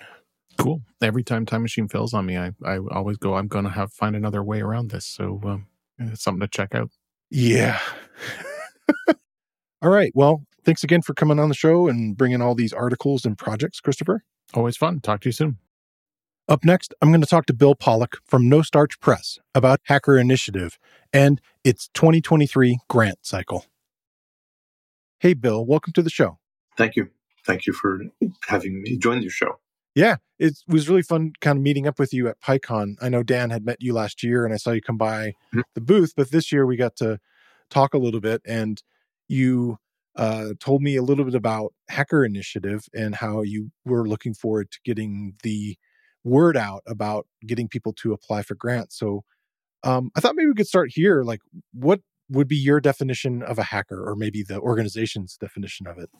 [0.59, 0.83] Cool.
[1.03, 3.93] Every time Time Machine fails on me, I, I always go, I'm going to have
[3.93, 5.05] find another way around this.
[5.07, 5.67] So um,
[5.99, 6.91] it's something to check out.
[7.31, 7.81] Yeah.
[9.83, 10.13] all right.
[10.15, 13.81] Well, thanks again for coming on the show and bringing all these articles and projects,
[13.81, 14.23] Christopher.
[14.55, 15.01] Always fun.
[15.01, 15.59] Talk to you soon.
[16.49, 20.19] Up next, I'm going to talk to Bill Pollock from No Starch Press about Hacker
[20.19, 20.79] Initiative
[21.13, 23.65] and its 2023 grant cycle.
[25.21, 26.39] Hey, Bill, welcome to the show.
[26.77, 27.09] Thank you.
[27.47, 28.01] Thank you for
[28.47, 29.59] having me join your show.
[29.95, 32.97] Yeah, it was really fun kind of meeting up with you at PyCon.
[33.01, 35.63] I know Dan had met you last year and I saw you come by Mhm.
[35.75, 37.21] the booth, but this year we got to
[37.71, 38.83] talk a little bit, and
[39.29, 39.79] you
[40.17, 44.71] uh, told me a little bit about Hacker Initiative and how you were looking forward
[44.71, 45.77] to getting the
[46.25, 48.99] word out about getting people to apply for grants.
[48.99, 49.23] So
[49.83, 51.23] um, I thought maybe we could start here.
[51.23, 51.41] Like,
[51.73, 56.11] what would be your definition of a hacker, or maybe the organization's definition of it?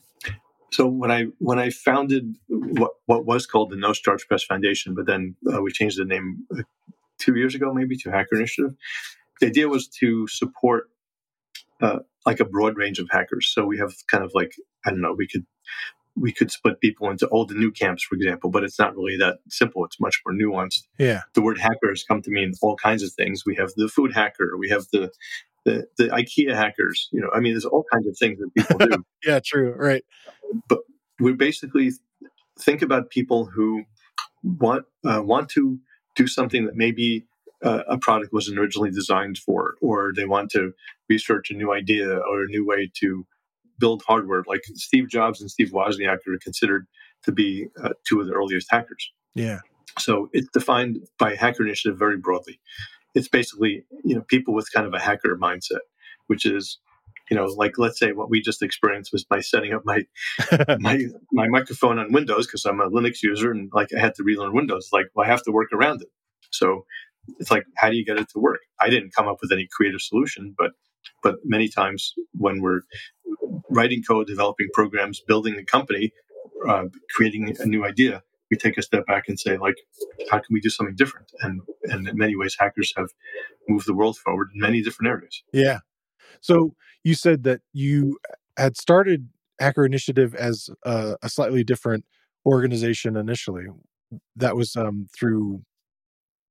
[0.71, 4.93] So when I when I founded what what was called the No Starch Press Foundation,
[4.93, 6.61] but then uh, we changed the name uh,
[7.17, 8.75] two years ago, maybe to Hacker Initiative.
[9.41, 10.89] The idea was to support
[11.81, 13.51] uh, like a broad range of hackers.
[13.53, 14.53] So we have kind of like
[14.85, 15.45] I don't know, we could
[16.15, 19.17] we could split people into old and new camps, for example, but it's not really
[19.17, 19.83] that simple.
[19.85, 20.83] It's much more nuanced.
[20.97, 21.21] Yeah.
[21.33, 23.43] The word hacker has come to mean all kinds of things.
[23.45, 25.11] We have the food hacker, we have the
[25.65, 27.09] the, the IKEA hackers.
[27.11, 29.03] You know, I mean, there's all kinds of things that people do.
[29.25, 29.73] yeah, true.
[29.73, 30.05] Right.
[30.69, 30.79] But
[31.19, 31.91] we basically
[32.59, 33.83] think about people who
[34.43, 35.79] want uh, want to
[36.15, 37.25] do something that maybe
[37.63, 40.73] uh, a product wasn't originally designed for, or they want to
[41.09, 43.25] research a new idea or a new way to
[43.79, 44.43] build hardware.
[44.47, 46.87] Like Steve Jobs and Steve Wozniak are considered
[47.23, 49.11] to be uh, two of the earliest hackers.
[49.33, 49.59] Yeah.
[49.99, 52.59] So it's defined by Hacker Initiative very broadly.
[53.13, 55.79] It's basically you know people with kind of a hacker mindset,
[56.27, 56.79] which is
[57.29, 60.03] you know like let's say what we just experienced was by setting up my
[60.79, 64.23] my my microphone on Windows because I'm a Linux user and like I had to
[64.23, 64.89] relearn Windows.
[64.91, 66.09] Like well, I have to work around it.
[66.51, 66.85] So
[67.39, 68.59] it's like how do you get it to work?
[68.81, 70.71] I didn't come up with any creative solution, but
[71.23, 72.81] but many times when we're
[73.69, 76.11] writing code, developing programs, building a company,
[76.67, 79.75] uh, creating a new idea, we take a step back and say, like,
[80.29, 81.31] how can we do something different?
[81.41, 83.09] And and in many ways, hackers have
[83.67, 85.43] moved the world forward in many different areas.
[85.51, 85.79] Yeah.
[86.41, 88.17] So you said that you
[88.57, 92.05] had started Hacker Initiative as a, a slightly different
[92.45, 93.65] organization initially.
[94.35, 95.63] That was um, through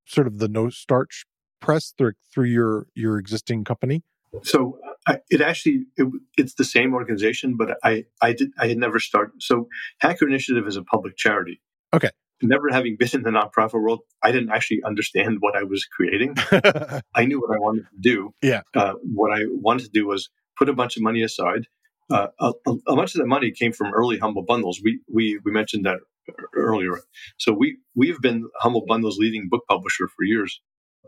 [0.06, 1.24] sort of the No Starch
[1.60, 4.02] Press through through your your existing company.
[4.42, 8.78] So I, it actually it, it's the same organization, but I I did I had
[8.78, 9.42] never started.
[9.42, 9.68] So
[10.00, 11.60] Hacker Initiative is a public charity.
[11.92, 12.10] Okay.
[12.42, 16.36] Never having been in the nonprofit world, I didn't actually understand what I was creating.
[17.14, 18.34] I knew what I wanted to do.
[18.42, 18.62] Yeah.
[18.74, 21.66] Uh, what I wanted to do was put a bunch of money aside.
[22.10, 24.80] Uh, a, a, bunch of that money came from early Humble Bundles.
[24.82, 26.00] We we we mentioned that
[26.54, 27.00] earlier.
[27.38, 30.60] So we we've been Humble Bundles leading book publisher for years.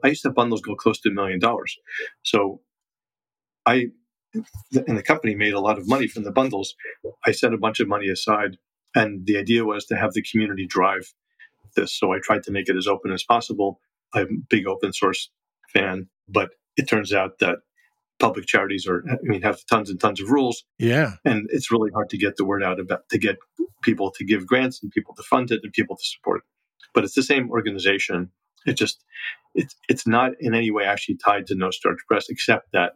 [0.04, 1.76] I used to have bundles go close to a million dollars.
[2.22, 2.60] So
[3.66, 3.88] I
[4.74, 6.74] and the company made a lot of money from the bundles.
[7.24, 8.58] I set a bunch of money aside,
[8.94, 11.12] and the idea was to have the community drive
[11.74, 11.98] this.
[11.98, 13.80] So I tried to make it as open as possible.
[14.14, 15.30] I'm a big open source
[15.72, 17.58] fan, but it turns out that
[18.18, 20.64] public charities are I mean have tons and tons of rules.
[20.78, 21.12] Yeah.
[21.24, 23.36] And it's really hard to get the word out about to get
[23.82, 26.44] people to give grants and people to fund it and people to support it.
[26.94, 28.30] But it's the same organization.
[28.66, 29.04] It just
[29.54, 32.94] it's it's not in any way actually tied to No Starch Press, except that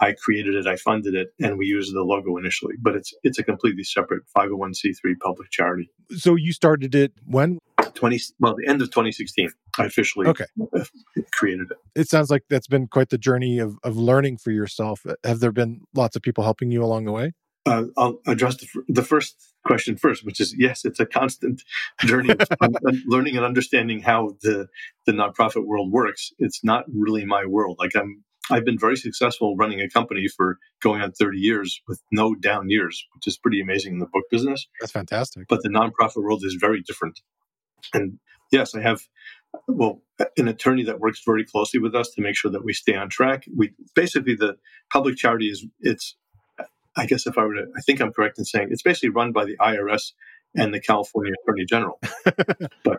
[0.00, 2.74] I created it, I funded it, and we used the logo initially.
[2.80, 5.90] But it's it's a completely separate 501c3 public charity.
[6.16, 7.58] So you started it when?
[7.94, 9.50] 20 well, the end of 2016.
[9.78, 10.44] I officially okay.
[11.32, 11.78] created it.
[11.94, 15.04] It sounds like that's been quite the journey of of learning for yourself.
[15.24, 17.32] Have there been lots of people helping you along the way?
[17.66, 21.62] Uh, I'll address the, the, first question first, which is yes, it's a constant
[22.00, 22.72] journey of
[23.04, 24.68] learning and understanding how the
[25.04, 26.32] the nonprofit world works.
[26.38, 27.76] It's not really my world.
[27.78, 32.00] Like I'm I've been very successful running a company for going on 30 years with
[32.12, 34.66] no down years, which is pretty amazing in the book business.
[34.80, 35.48] That's fantastic.
[35.48, 37.20] But the nonprofit world is very different.
[37.92, 38.18] And
[38.50, 39.02] yes, I have
[39.66, 40.02] well
[40.36, 43.08] an attorney that works very closely with us to make sure that we stay on
[43.08, 43.44] track.
[43.54, 44.56] We basically the
[44.92, 46.16] public charity is it's
[46.96, 49.32] I guess if I were to I think I'm correct in saying it's basically run
[49.32, 50.12] by the IRS
[50.54, 52.00] and the California Attorney General.
[52.84, 52.98] but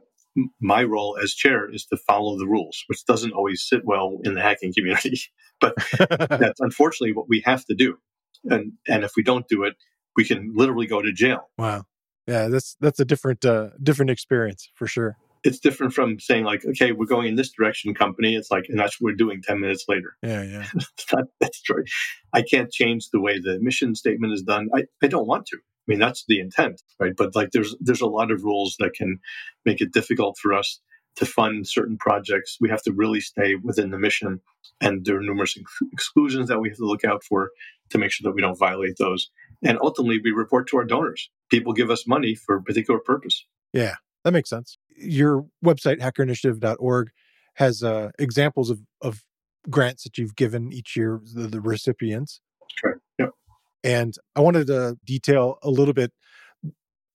[0.59, 4.33] my role as chair is to follow the rules, which doesn't always sit well in
[4.35, 5.19] the hacking community.
[5.61, 5.75] but
[6.29, 7.97] that's unfortunately what we have to do.
[8.45, 9.75] And and if we don't do it,
[10.15, 11.49] we can literally go to jail.
[11.57, 11.85] Wow.
[12.27, 15.17] Yeah, that's that's a different uh, different experience for sure.
[15.43, 18.35] It's different from saying like, okay, we're going in this direction, company.
[18.35, 20.15] It's like, and that's what we're doing ten minutes later.
[20.21, 20.65] Yeah, yeah.
[21.39, 21.83] that's true.
[22.31, 24.69] I can't change the way the mission statement is done.
[24.75, 25.57] I, I don't want to.
[25.89, 27.13] I mean, that's the intent, right?
[27.17, 29.19] But like, there's there's a lot of rules that can
[29.65, 30.79] make it difficult for us
[31.15, 32.57] to fund certain projects.
[32.61, 34.41] We have to really stay within the mission,
[34.79, 35.57] and there are numerous
[35.91, 37.49] exclusions that we have to look out for
[37.89, 39.31] to make sure that we don't violate those.
[39.63, 41.31] And ultimately, we report to our donors.
[41.49, 43.45] People give us money for a particular purpose.
[43.73, 44.77] Yeah, that makes sense.
[44.95, 47.09] Your website, hackerinitiative.org,
[47.55, 49.23] has uh, examples of, of
[49.71, 52.41] grants that you've given each year, the, the recipients.
[53.83, 56.11] And I wanted to detail a little bit.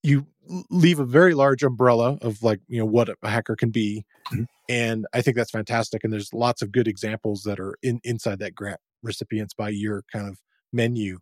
[0.03, 0.27] You
[0.71, 4.05] leave a very large umbrella of like, you know, what a hacker can be.
[4.33, 4.45] Mm-hmm.
[4.69, 6.05] And I think that's fantastic.
[6.05, 10.05] And there's lots of good examples that are in inside that grant recipients by year
[10.13, 10.39] kind of
[10.73, 11.19] menu.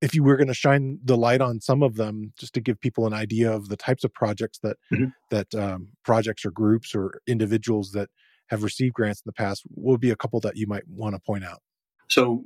[0.00, 2.80] If you were going to shine the light on some of them, just to give
[2.80, 5.06] people an idea of the types of projects that Mm-hmm.
[5.30, 8.08] that um, projects or groups or individuals that
[8.48, 11.14] have received grants in the past, what would be a couple that you might want
[11.14, 11.60] to point out?
[12.08, 12.44] So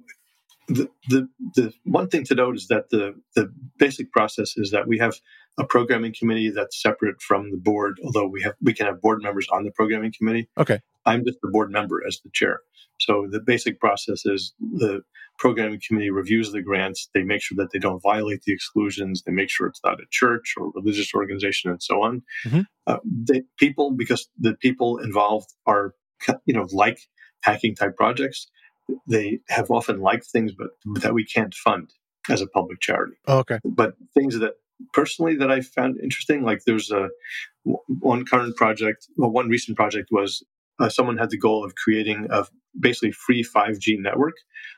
[0.68, 4.88] the, the the one thing to note is that the the basic process is that
[4.88, 5.14] we have
[5.58, 9.22] a programming committee that's separate from the board, although we have we can have board
[9.22, 10.48] members on the programming committee.
[10.58, 10.80] Okay.
[11.04, 12.60] I'm just the board member as the chair.
[12.98, 15.02] So the basic process is the
[15.38, 17.08] programming committee reviews the grants.
[17.14, 19.22] They make sure that they don't violate the exclusions.
[19.22, 22.22] They make sure it's not a church or religious organization and so on.
[22.44, 22.64] Mhm.
[22.86, 25.94] Uh, they, people, because the people involved are,
[26.46, 26.98] you know, like
[27.42, 28.48] hacking type projects,
[29.06, 30.68] they have often liked things, but
[31.02, 31.90] that we can't fund
[32.28, 33.16] as a public charity.
[33.26, 33.58] Oh, okay.
[33.64, 34.54] But things that
[34.92, 37.08] personally that I found interesting, like there's a
[37.64, 40.42] one current project, well, one recent project was
[40.78, 42.46] uh, someone had the goal of creating a
[42.78, 44.34] basically free 5G network.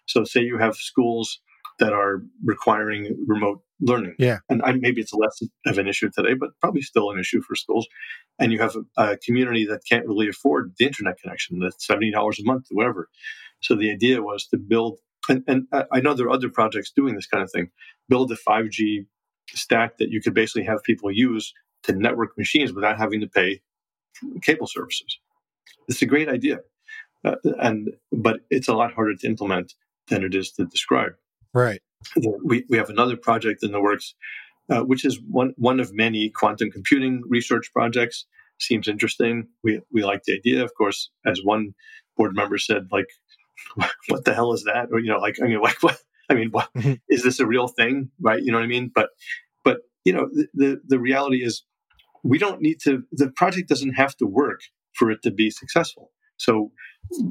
[0.06, 1.40] So, say you have schools
[1.78, 4.14] that are requiring remote learning.
[4.18, 4.38] Yeah.
[4.48, 7.54] And I, maybe it's less of an issue today, but probably still an issue for
[7.54, 7.86] schools.
[8.38, 12.12] And you have a, a community that can't really afford the internet connection, that's $70
[12.12, 13.08] a month whatever.
[13.60, 14.98] So, the idea was to build,
[15.28, 17.70] and, and I know there are other projects doing this kind of thing,
[18.08, 19.06] build a 5G
[19.50, 21.52] stack that you could basically have people use
[21.84, 23.60] to network machines without having to pay
[24.42, 25.18] cable services.
[25.88, 26.58] It's a great idea,
[27.24, 29.74] uh, and but it's a lot harder to implement
[30.08, 31.12] than it is to describe.
[31.54, 31.80] Right.
[32.44, 34.14] We we have another project in the works,
[34.70, 38.26] uh, which is one one of many quantum computing research projects.
[38.60, 39.48] Seems interesting.
[39.62, 41.10] We we like the idea, of course.
[41.26, 41.74] As one
[42.16, 43.06] board member said, like,
[44.08, 44.88] what the hell is that?
[44.92, 45.98] Or you know, like I mean, like what?
[46.30, 47.00] I mean, what Mhm.
[47.08, 48.10] is this a real thing?
[48.20, 48.42] Right?
[48.42, 48.90] You know what I mean?
[48.94, 49.10] But
[49.64, 51.64] but you know, the the, the reality is
[52.22, 54.60] we don't need to the project doesn't have to work
[54.94, 56.72] for it to be successful so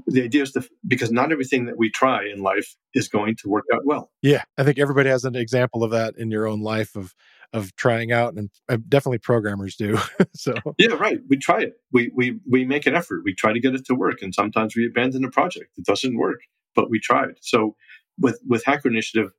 [0.08, 3.50] the idea is to because not everything that we try in life is going to
[3.50, 4.12] work out well.
[4.22, 7.14] Yeah, I think everybody has an example of that in your own life of
[7.54, 9.98] of trying out, and uh, definitely programmers do.
[10.34, 10.56] so.
[10.78, 11.74] Yeah right we try it.
[11.92, 13.22] We we we make an effort.
[13.24, 15.78] We try to get it to work and sometimes we abandon a project.
[15.78, 16.40] It doesn't work
[16.76, 17.36] but we tried.
[17.42, 17.76] So
[18.18, 19.32] with with hacker initiative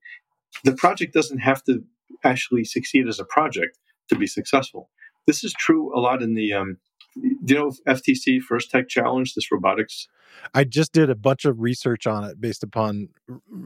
[0.64, 1.84] the project doesn't have to
[2.24, 4.90] actually succeed as a project to be successful.
[5.26, 6.78] This is true a lot in the um,
[7.22, 10.08] you know FTC First Tech Challenge, this robotics?
[10.54, 13.08] I just did a bunch of research on it based upon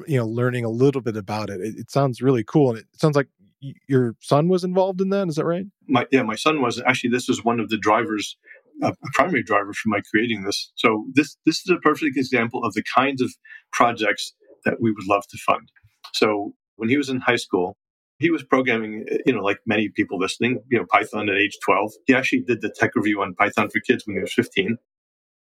[0.06, 1.60] you know learning a little bit about it.
[1.60, 3.28] It, it sounds really cool, and it sounds like
[3.62, 5.28] y- your son was involved in that.
[5.28, 5.66] Is that right?
[5.86, 7.10] My yeah, my son was actually.
[7.10, 8.36] This was one of the drivers,
[8.82, 10.72] uh, a primary driver for my creating this.
[10.76, 13.30] So this this is a perfect example of the kinds of
[13.72, 14.34] projects
[14.64, 15.70] that we would love to fund.
[16.12, 17.76] So when he was in high school,
[18.22, 21.92] he was programming, you know, like many people listening, you know, Python at age 12.
[22.06, 24.78] He actually did the tech review on Python for Kids when he was 15.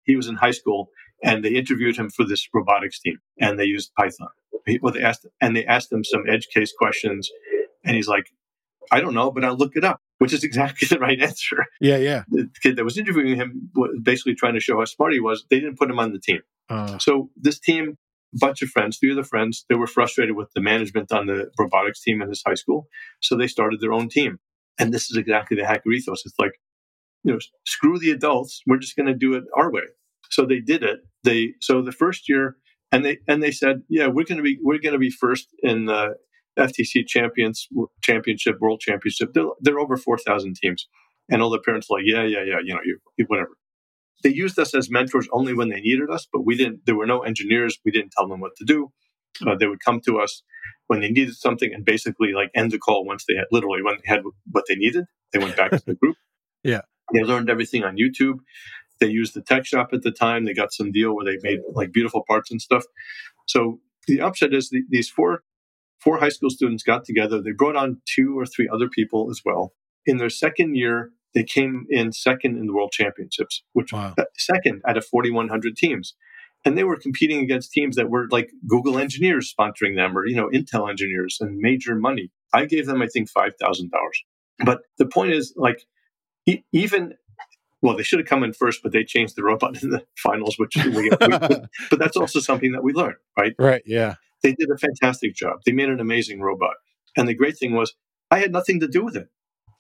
[0.04, 0.90] He was in high school
[1.24, 4.30] and they interviewed him for this robotics team and they used Python.
[4.68, 7.30] He, well, they asked, and they asked him some edge case questions
[7.84, 8.28] and he's like,
[8.92, 11.66] I don't know, but I'll look it up, which is exactly the right answer.
[11.82, 12.24] Yeah, yeah.
[12.30, 15.46] The kid that was interviewing him was basically trying to show how smart he was.
[15.50, 16.42] They didn't put him on the team.
[16.70, 17.98] Uh, So this team,
[18.34, 21.50] bunch of friends, three of the friends, they were frustrated with the management on the
[21.58, 22.88] robotics team in this high school.
[23.22, 24.40] So they started their own team.
[24.80, 26.24] And this is exactly the hacker ethos.
[26.26, 26.54] It's like,
[27.24, 28.62] you know, screw the adults.
[28.66, 29.84] We're just going to do it our way.
[30.30, 31.00] So they did it.
[31.24, 32.56] They so the first year,
[32.92, 35.48] and they and they said, yeah, we're going to be we're going to be first
[35.64, 36.16] in the
[36.58, 37.68] FTC champions
[38.02, 39.34] championship, world championship.
[39.34, 40.88] They're, they're over four thousand teams,
[41.30, 43.58] and all the parents are like, yeah, yeah, yeah, you know, you, you whatever
[44.24, 46.86] they used us as mentors only when they needed us, but we didn't.
[46.86, 47.80] There were no engineers.
[47.86, 48.92] We didn't tell them what to do.
[49.46, 50.44] Uh, they would come to us
[50.88, 53.96] when they needed something and basically like end the call once they had literally when
[53.96, 55.06] they had what they needed.
[55.32, 56.16] They went back to the group.
[56.62, 56.82] Yeah.
[57.14, 58.40] They learned everything on YouTube.
[59.00, 60.44] They used the tech shop at the time.
[60.44, 62.84] They got some deal where they made like beautiful parts and stuff.
[63.48, 65.44] So the upside is the, these four
[66.02, 67.42] four high school students got together.
[67.42, 69.74] They brought on two or three other people as well.
[70.06, 74.14] In their second year, they came in second in the world championships, which Wow.
[74.18, 76.16] uh, second out of 4,100 teams.
[76.66, 80.36] And they were competing against teams that were like Google engineers sponsoring them or, you
[80.36, 82.32] know, Intel engineers and major money.
[82.54, 83.54] I gave them, I think, $5,000.
[84.66, 85.84] But the point is, like,
[86.46, 87.14] e- even,
[87.82, 90.56] well, they should have come in first, but they changed the robot in the finals,
[90.58, 91.70] which we, we, but
[92.00, 93.54] that's also something that we learned, right?
[93.58, 93.84] right.
[93.86, 94.16] Yeah.
[94.44, 95.60] They did a fantastic job.
[95.66, 96.76] They made an amazing robot.
[97.16, 97.94] And the great thing was,
[98.32, 99.28] I had nothing to do with it,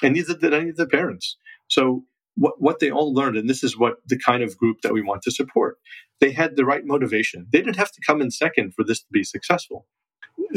[0.01, 1.37] and neither did any of the parents.
[1.67, 4.93] So, what, what they all learned, and this is what the kind of group that
[4.93, 5.77] we want to support,
[6.21, 7.47] they had the right motivation.
[7.51, 9.87] They didn't have to come in second for this to be successful.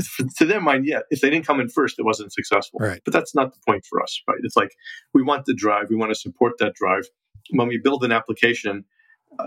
[0.05, 2.79] For- To their mind, yeah, if they didn't come in first, it wasn't successful.
[2.81, 3.01] Right.
[3.05, 4.39] But that's not the point for us, right?
[4.43, 4.71] It's like
[5.13, 7.05] we want the drive, we want to support that drive.
[7.51, 8.85] When we build an application,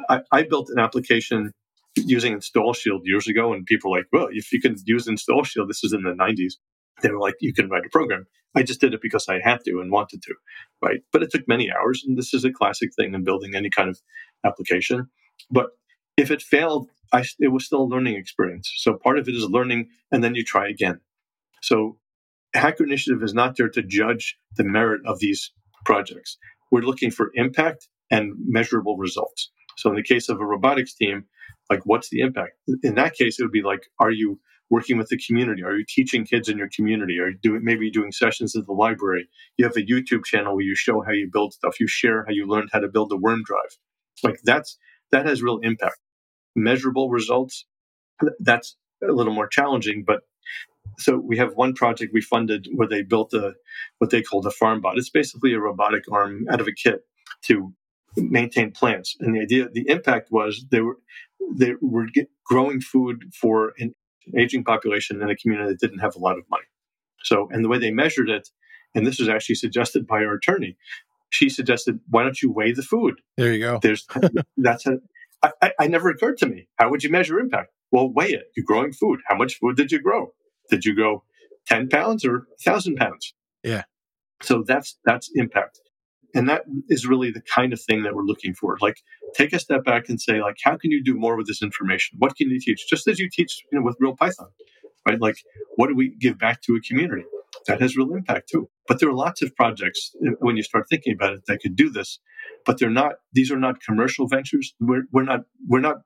[0.10, 1.52] I, I built an application
[1.96, 5.44] using Install Shield years ago, and people were like, well, if you can use Install
[5.44, 6.54] Shield, this is in the 90s.
[7.02, 8.26] They were like, you can write a program.
[8.56, 10.36] I just did it because I had to and wanted to,
[10.82, 11.02] right?
[11.12, 13.90] But it took many hours, and this is a classic thing in building any kind
[13.90, 14.00] of
[14.46, 15.08] application.
[15.52, 15.68] But
[16.18, 18.72] if it failed, I, it was still a learning experience.
[18.78, 21.02] So part of it is learning, and then you try again.
[21.62, 21.98] So
[22.54, 25.52] Hacker Initiative is not there to judge the merit of these
[25.84, 26.38] projects.
[26.72, 29.52] We're looking for impact and measurable results.
[29.78, 31.26] So in the case of a robotics team,
[31.70, 32.54] like what's the impact?
[32.84, 34.40] In that case, it would be like, are you
[34.70, 35.64] working with the community?
[35.64, 37.20] Are you teaching kids in your community?
[37.20, 39.28] Are you doing maybe doing sessions at the library?
[39.58, 41.80] You have a YouTube channel where you show how you build stuff.
[41.80, 43.78] You share how you learned how to build a worm drive.
[44.24, 44.78] Like that's
[45.12, 45.98] that has real impact.
[46.56, 47.66] Measurable results.
[48.40, 50.22] That's a little more challenging, but
[50.98, 53.54] so we have one project we funded where they built a
[53.98, 54.98] what they called a farm bot.
[54.98, 57.02] It's basically a robotic arm out of a kit
[57.44, 57.74] to
[58.16, 59.16] maintain plants.
[59.20, 60.98] And the idea, the impact was they were
[61.54, 62.08] they were
[62.46, 63.94] growing food for an
[64.38, 66.66] aging population in a community that didn't have a lot of money.
[67.24, 68.50] So, and the way they measured it,
[68.94, 70.78] and this was actually suggested by our attorney,
[71.30, 73.22] she suggested, why don't you weigh the food?
[73.38, 73.80] There you go.
[73.82, 74.08] There's
[74.58, 75.00] that's a.
[75.44, 76.68] I, I, I never occurred to me.
[76.78, 77.72] How would you measure impact?
[77.92, 78.46] Well, weigh it.
[78.56, 79.20] You're growing food.
[79.28, 80.34] How much food did you grow?
[80.70, 81.24] Did you grow
[81.68, 83.34] 10 pounds or 1,000 pounds?
[83.64, 83.84] Yeah.
[84.42, 85.80] So that's that's impact.
[86.36, 88.78] And that is really the kind of thing that we're looking for.
[88.82, 88.98] Like
[89.34, 92.18] take a step back and say, like, how can you do more with this information?
[92.20, 92.86] What can you teach?
[92.90, 94.50] Just as you teach you know, with real Python,
[95.08, 95.20] right?
[95.20, 95.38] Like,
[95.78, 97.24] what do we give back to a community?
[97.68, 98.70] That has real impact too.
[98.88, 101.76] But there are lots of projects uh, when you start thinking about it that could
[101.76, 102.20] do this,
[102.66, 103.14] but they're not.
[103.34, 104.76] These are not commercial ventures.
[104.80, 105.42] We're, we're not.
[105.68, 105.98] We're not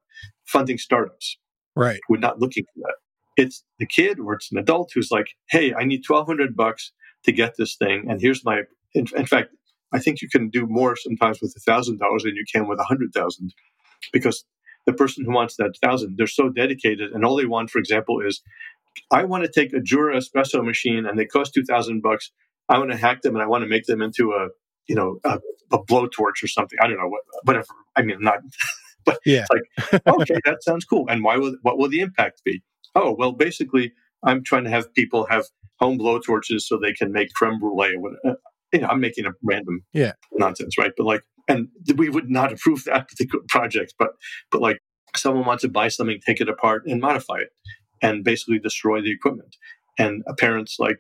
[0.45, 1.37] funding startups.
[1.75, 1.99] Right.
[2.07, 2.95] We're not looking for that.
[3.35, 6.93] It's the kid or it's an adult who's like, "Hey, I need twelve hundred bucks
[7.25, 8.61] to get this thing, and here's my."
[8.93, 9.49] In, in fact,
[9.91, 12.79] I think you can do more sometimes with a thousand dollars than you can with
[12.79, 13.53] a hundred thousand,
[14.13, 14.45] because
[14.85, 18.21] the person who wants that thousand, they're so dedicated, and all they want, for example,
[18.25, 18.41] is
[19.11, 22.31] I want to take a Jura espresso machine and they cost two thousand bucks.
[22.67, 24.49] I want to hack them and I want to make them into a
[24.87, 25.39] you know a,
[25.71, 26.77] a blowtorch or something.
[26.81, 27.67] I don't know what whatever.
[27.95, 28.39] I mean, not.
[29.05, 29.45] but yeah.
[29.49, 31.05] it's like okay, that sounds cool.
[31.09, 32.61] And why will what will the impact be?
[32.95, 35.45] Oh well, basically, I'm trying to have people have
[35.79, 37.95] home blowtorches so they can make creme brulee.
[38.73, 40.91] You know, I'm making a random yeah nonsense, right?
[40.95, 44.09] But like, and we would not approve that particular project, but
[44.51, 44.79] but like,
[45.15, 47.49] someone wants to buy something, take it apart, and modify it,
[48.01, 49.55] and basically destroy the equipment.
[49.97, 50.99] And a parent's like,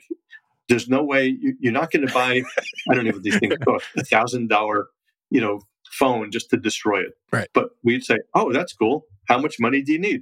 [0.67, 2.41] there's no way you, are not going to buy.
[2.89, 4.87] I don't know what these things cost a thousand dollar,
[5.29, 5.61] you know,
[5.91, 7.13] phone just to destroy it.
[7.31, 7.47] Right.
[7.53, 9.05] But we'd say, oh, that's cool.
[9.27, 10.21] How much money do you need?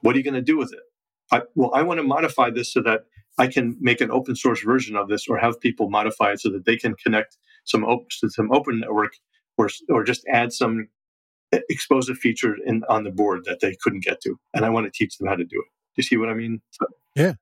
[0.00, 0.80] What are you going to do with it?
[1.30, 3.04] I, well, I want to modify this so that
[3.38, 6.50] I can make an open source version of this or have people modify it so
[6.50, 9.14] that they can connect some op- some open network
[9.56, 10.88] or or just add some
[11.68, 14.36] expose a feature in on the board that they couldn't get to.
[14.54, 15.68] And I want to teach them how to do it.
[15.68, 16.62] Do you see what I mean?
[16.70, 17.34] So, yeah.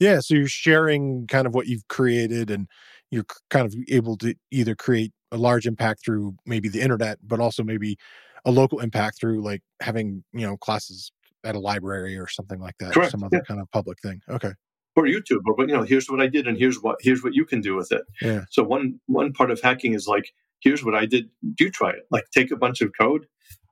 [0.00, 0.20] Yeah.
[0.20, 2.68] So you're sharing kind of what you've created and
[3.10, 7.40] you're kind of able to either create a large impact through maybe the internet, but
[7.40, 7.98] also maybe
[8.46, 11.12] a local impact through like having, you know, classes
[11.44, 12.94] at a library or something like that.
[12.94, 13.10] Correct.
[13.10, 13.42] Some other yeah.
[13.46, 14.22] kind of public thing.
[14.30, 14.52] Okay
[14.98, 17.34] or YouTube, or but you know, here's what I did, and here's what here's what
[17.34, 18.02] you can do with it.
[18.20, 18.44] Yeah.
[18.50, 21.30] So one one part of hacking is like, here's what I did.
[21.54, 22.02] Do try it.
[22.10, 23.26] Like take a bunch of code,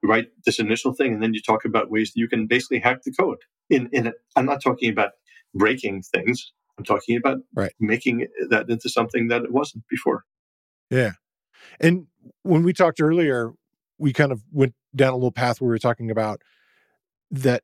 [0.05, 3.03] write this initial thing, and then you talk about ways that you can basically hack
[3.05, 3.39] the code.
[3.69, 5.13] In in i I'm not talking about
[5.55, 6.53] breaking things.
[6.79, 7.73] I'm talking about right.
[7.81, 10.25] making that into something that it wasn't before.
[10.91, 11.13] Yeah.
[11.81, 12.07] And
[12.43, 13.53] when we talked earlier,
[13.99, 16.43] we kind of went down a little path where we were talking about
[17.31, 17.63] that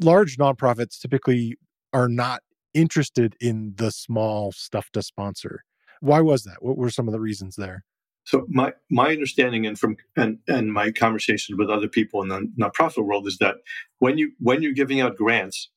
[0.00, 1.56] large nonprofits typically
[1.92, 2.42] are not
[2.74, 5.62] interested in the small stuff to sponsor.
[6.00, 6.62] Why was that?
[6.62, 7.84] What were some of the reasons there?
[8.24, 12.50] So my my understanding and from and, and my conversations with other people in the
[12.58, 13.56] nonprofit world is that
[14.00, 15.70] when you when you're giving out grants,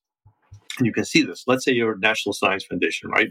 [0.78, 1.44] and you can see this.
[1.48, 3.30] Let's say you're a National Science Foundation, right?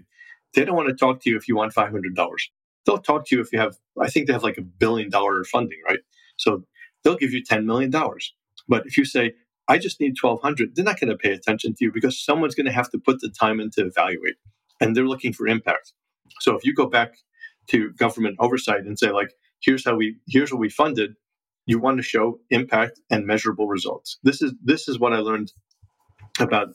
[0.55, 2.51] They don't want to talk to you if you want five hundred dollars.
[2.87, 3.77] They'll talk to you if you have.
[4.01, 6.01] I think they have like a billion dollar funding, right?
[6.37, 6.65] So
[7.03, 8.35] they'll give you ten million dollars.
[8.69, 9.35] But if you say,
[9.71, 12.67] I just need 1200, they're not going to pay attention to you because someone's going
[12.67, 14.35] to have to put the time in to evaluate
[14.81, 15.93] and they're looking for impact.
[16.41, 17.15] So if you go back
[17.69, 21.15] to government oversight and say like, here's how we, here's what we funded,
[21.67, 24.19] you want to show impact and measurable results.
[24.25, 25.53] This is, this is what I learned
[26.41, 26.75] about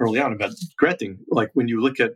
[0.00, 1.18] early on about granting.
[1.30, 2.14] Like when you look at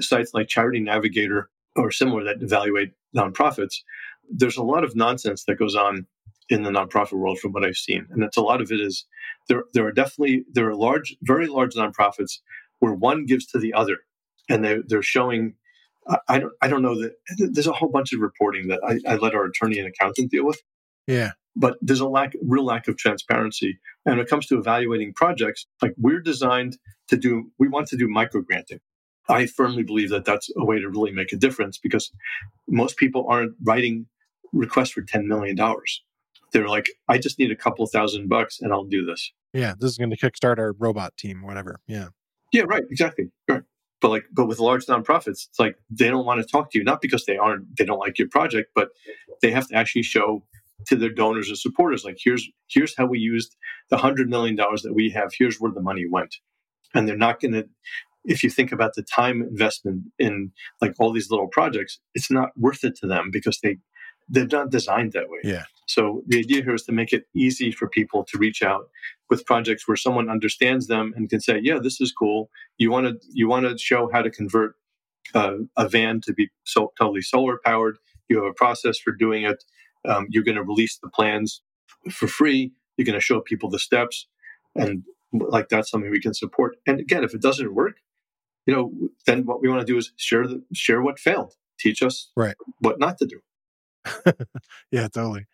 [0.00, 3.82] sites like Charity Navigator or similar that evaluate nonprofits,
[4.30, 6.06] there's a lot of nonsense that goes on
[6.50, 8.06] in the nonprofit world from what I've seen.
[8.10, 9.06] And it's a lot of it is
[9.48, 12.40] there there are definitely there are large, very large nonprofits
[12.80, 13.98] where one gives to the other,
[14.48, 15.54] and they they're showing.
[16.28, 19.16] I don't I don't know that there's a whole bunch of reporting that I, I
[19.16, 20.60] let our attorney and accountant deal with.
[21.06, 21.32] Yeah.
[21.56, 23.78] but there's a lack, real lack of transparency.
[24.06, 26.78] And when it comes to evaluating projects, like we're designed
[27.08, 28.80] to do, we want to do micro granting.
[29.28, 32.10] I firmly believe that that's a way to really make a difference because
[32.68, 34.06] most people aren't writing
[34.52, 35.56] requests for $10 million.
[36.52, 39.32] They're like, I just need a couple thousand bucks and I'll do this.
[39.52, 41.80] Yeah, this is going to kickstart our robot team, whatever.
[41.86, 42.08] Yeah.
[42.52, 42.84] Yeah, right.
[42.90, 43.30] Exactly.
[43.48, 43.62] Right.
[44.00, 46.84] But like, but with large nonprofits, it's like they don't want to talk to you,
[46.84, 48.88] not because they aren't, they don't like your project, but
[49.42, 50.42] they have to actually show
[50.86, 53.56] to their donors and supporters, like, here's here's how we used
[53.90, 55.30] the hundred million dollars that we have.
[55.36, 56.36] Here's where the money went,
[56.94, 57.68] and they're not going to.
[58.24, 62.50] If you think about the time investment in like all these little projects, it's not
[62.56, 63.78] worth it to them because they
[64.30, 65.40] they're not designed that way.
[65.42, 65.64] Yeah.
[65.86, 68.88] So the idea here is to make it easy for people to reach out
[69.28, 72.48] with projects where someone understands them and can say, "Yeah, this is cool.
[72.78, 74.76] You want to you want to show how to convert
[75.34, 77.98] uh, a van to be so, totally solar powered.
[78.28, 79.64] You have a process for doing it.
[80.08, 81.62] Um, you're going to release the plans
[82.10, 82.72] for free.
[82.96, 84.26] You're going to show people the steps,
[84.74, 85.02] and
[85.32, 86.76] like that's something we can support.
[86.86, 87.96] And again, if it doesn't work,
[88.66, 88.92] you know,
[89.26, 91.54] then what we want to do is share the share what failed.
[91.78, 92.54] Teach us right.
[92.80, 93.40] what not to do.
[94.90, 95.46] yeah, totally.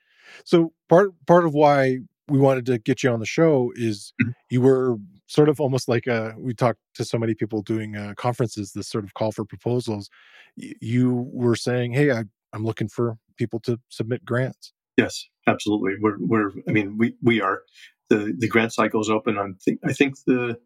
[0.45, 4.33] So part part of why we wanted to get you on the show is Mhm.
[4.51, 8.15] you were sort of almost like a we talked to so many people doing uh,
[8.17, 10.09] conferences this sort of call for proposals
[10.57, 15.93] Y- you were saying hey I, i'm looking for people to submit grants Yes, absolutely.
[16.01, 16.51] We're we're.
[16.69, 17.61] I mean, we we are.
[18.09, 19.57] the The grant cycle is open on.
[19.65, 20.57] Think, I think the.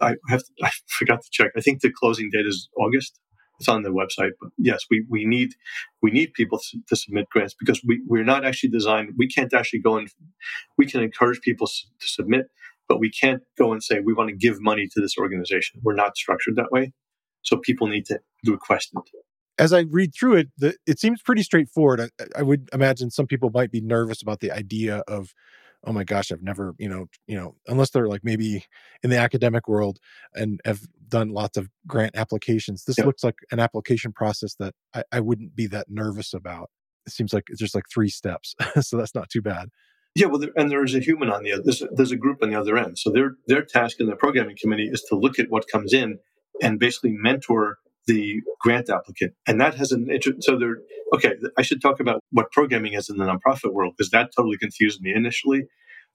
[0.00, 0.42] I have.
[0.62, 1.52] I forgot to check.
[1.56, 3.18] I think the closing date is August.
[3.62, 5.54] It's on the website, but yes, we, we need
[6.02, 6.58] we need people
[6.88, 9.10] to, submit grants because we we're not actually designed.
[9.16, 10.08] We can't actually go and
[10.76, 12.46] we can encourage people to submit,
[12.88, 15.80] but we can't go and say we want to give money to this organization.
[15.84, 16.92] We're not structured that way,
[17.42, 19.24] so people need to request it.
[19.58, 22.08] as i read through it the, it seems pretty straightforward I,
[22.40, 25.32] I would imagine some people might be nervous about the idea of
[25.84, 28.64] oh my gosh i've never you know you know unless they're like maybe
[29.02, 29.98] in the academic world
[30.34, 33.04] and have done lots of grant applications this Yeah.
[33.06, 36.70] looks like an application process that I, I wouldn't be that nervous about
[37.06, 39.68] it seems like it's just like three steps so that's not too bad
[40.14, 41.62] Yeah, well, there, and there's a human on the other.
[41.64, 42.98] There's there's a group on the other end.
[42.98, 46.18] So their their task in the programming committee is to look at what comes in
[46.60, 49.34] and basically mentor the grant applicant.
[49.46, 50.42] And that has an interest.
[50.44, 50.78] So they're
[51.14, 51.34] okay.
[51.58, 55.00] I should talk about what programming is in the nonprofit world because that totally confused
[55.00, 55.64] me initially.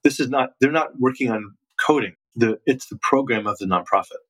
[0.03, 0.49] This is not.
[0.61, 2.13] They're not working on coding.
[2.35, 4.21] The it's the program of the nonprofit.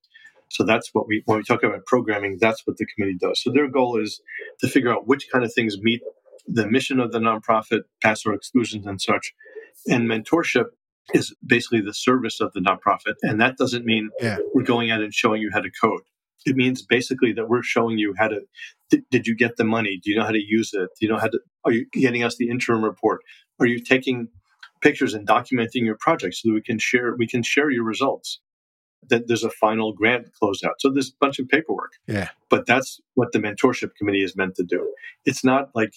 [0.50, 2.38] So that's what we when we talk about programming.
[2.40, 3.42] That's what the committee does.
[3.42, 4.20] So their goal is
[4.60, 6.00] to figure out which kind of things meet
[6.46, 9.34] the mission of the nonprofit, pass or exclusions and such,
[9.86, 10.66] and mentorship
[11.12, 13.14] is basically the service of the nonprofit.
[13.22, 14.38] And that doesn't mean Yeah.
[14.54, 16.00] we're going out and showing you how to code.
[16.46, 18.40] It means basically that we're showing you how to,
[18.90, 20.00] did, did you get the money?
[20.02, 20.88] Do you know how to use it?
[20.98, 23.20] Do you know how to, are you getting us the interim report?
[23.60, 24.28] Are you taking
[24.80, 28.40] pictures and documenting your project so that we can share, we can share your results?
[29.10, 30.74] That there's a final grant closeout.
[30.80, 34.56] So there's a bunch of paperwork yeah but that's what the mentorship committee is meant
[34.56, 34.92] to do.
[35.24, 35.94] It's not like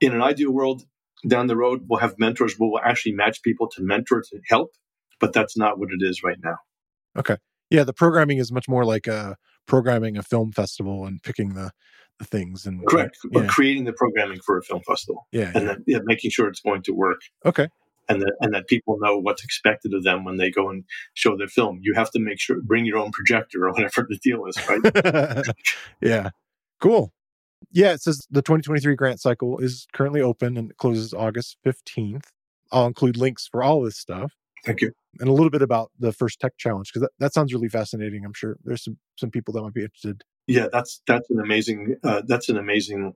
[0.00, 0.84] in an ideal world
[1.26, 4.72] down the road we'll have mentors we'll actually match people to mentor to help,
[5.18, 6.56] but that's not what it is right now.
[7.18, 7.36] Okay.
[7.70, 9.34] Yeah the programming is much more like uh
[9.66, 11.70] programming a film festival and picking the
[12.20, 13.18] the things and Correct.
[13.34, 15.60] Or yeah creating the programming for a film festival yeah, and yeah.
[15.60, 17.68] then yeah, making sure it's going to work okay
[18.08, 20.84] and that and that people know what's expected of them when they go and
[21.14, 21.80] show their film.
[21.82, 25.44] You have to make sure bring your own projector or whatever the deal is, right?
[26.00, 26.30] yeah.
[26.80, 27.12] Cool.
[27.72, 32.26] Yeah, it says the 2023 grant cycle is currently open and it closes August 15th.
[32.70, 34.32] I'll include links for all this stuff
[34.64, 34.92] Thank you.
[35.20, 38.24] and a little bit about the first tech challenge because that, that sounds really fascinating.
[38.24, 40.22] I'm sure there's some some people that might be interested.
[40.46, 43.14] Yeah, that's that's an amazing uh, that's an amazing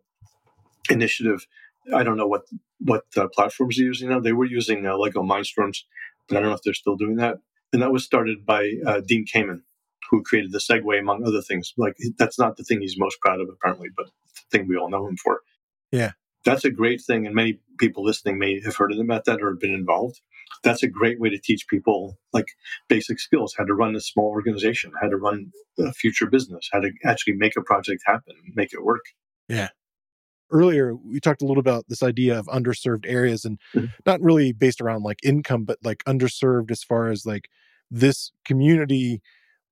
[0.91, 1.47] initiative.
[1.95, 2.43] I don't know what
[2.81, 4.21] what uh, platforms they're using now.
[4.21, 5.79] They were using uh, Lego Mindstorms,
[6.29, 7.39] but I don't know if they're still doing that.
[7.73, 9.63] And that was started by uh, Dean Kamen,
[10.11, 11.73] who created the Segway among other things.
[11.77, 14.91] Like that's not the thing he's most proud of, apparently, but the thing we all
[14.91, 15.41] know him for.
[15.91, 16.13] Yeah.
[16.45, 19.43] that's a great thing, and many people listening may have heard of them about that
[19.43, 20.21] or been involved.
[20.65, 22.47] That's a great way to teach people like
[22.89, 26.81] basic skills: how to run a small organization, how to run a future business, how
[26.81, 29.03] to actually make a project happen, make it work.
[29.49, 29.69] Yeah.
[30.51, 33.91] Earlier, we talked a little about this idea of underserved areas and Mhm.
[34.07, 37.49] not really based around like income, but like underserved as far as like
[37.91, 39.21] this community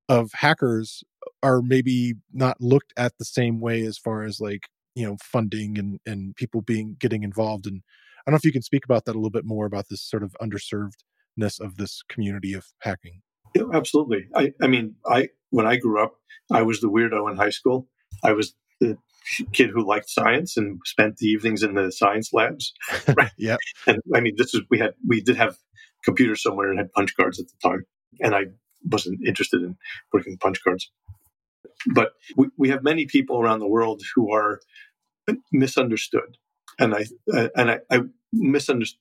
[0.08, 1.04] of hackers
[1.42, 5.78] are maybe not looked at the same way as far as like you know funding
[5.78, 9.04] and and people being getting involved and i don't know if you can speak about
[9.04, 13.22] that a little bit more about this sort of underservedness of this community of hacking
[13.54, 14.26] Yeah, absolutely.
[14.34, 16.16] I, I mean, I when I grew up,
[16.50, 17.88] I was the weirdo in high school.
[18.22, 18.96] I was the
[19.52, 22.72] kid who liked science and spent the evenings in the science labs.
[23.16, 23.30] Right.
[23.38, 23.58] yep.
[23.86, 25.56] And I mean, this is we had we did have
[26.04, 27.84] computers somewhere and had punch cards at the time,
[28.20, 28.46] and I
[28.84, 29.76] wasn't interested in
[30.12, 30.90] working punch cards.
[31.94, 34.60] But we, we have many people around the world who are
[35.52, 36.36] misunderstood,
[36.78, 38.00] and I uh, and I, I
[38.32, 39.00] misunderstood.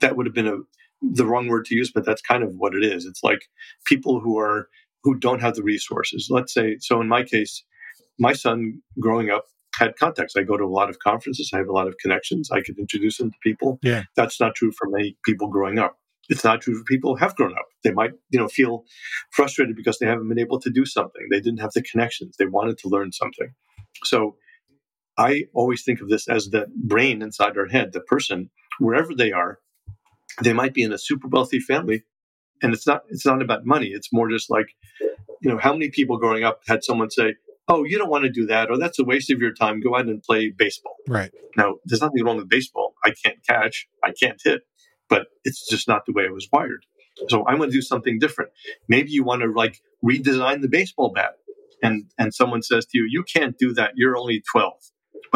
[0.00, 0.58] That would have been a
[1.02, 3.04] the wrong word to use, but that's kind of what it is.
[3.04, 3.48] It's like
[3.84, 4.68] people who are
[5.02, 6.28] who don't have the resources.
[6.30, 7.00] Let's say so.
[7.00, 7.64] In my case,
[8.18, 10.36] my son growing up had contacts.
[10.36, 11.50] I go to a lot of conferences.
[11.52, 12.50] I have a lot of connections.
[12.50, 13.78] I could introduce him to people.
[13.82, 14.04] Yeah.
[14.16, 15.98] That's not true for many people growing up.
[16.28, 17.66] It's not true for people who have grown up.
[17.84, 18.84] They might, you know, feel
[19.30, 21.28] frustrated because they haven't been able to do something.
[21.30, 22.36] They didn't have the connections.
[22.36, 23.48] They wanted to learn something.
[24.02, 24.36] So
[25.18, 29.32] I always think of this as the brain inside our head, the person, wherever they
[29.32, 29.58] are,
[30.42, 32.04] they might be in a super wealthy family.
[32.62, 33.88] And it's not it's not about money.
[33.88, 34.66] It's more just like,
[35.42, 37.34] you know, how many people growing up had someone say,
[37.68, 39.80] Oh, you don't want to do that, or that's a waste of your time.
[39.80, 40.94] Go out and play baseball.
[41.08, 41.32] Right.
[41.56, 42.94] Now, there's nothing wrong with baseball.
[43.04, 44.62] I can't catch, I can't hit
[45.08, 46.84] but it's just not the way I was wired.
[47.28, 48.50] So I'm going to do something different.
[48.88, 51.32] Maybe you want to like redesign the baseball bat,
[51.82, 53.92] and and someone says to you, "You can't do that.
[53.94, 54.74] You're only 12."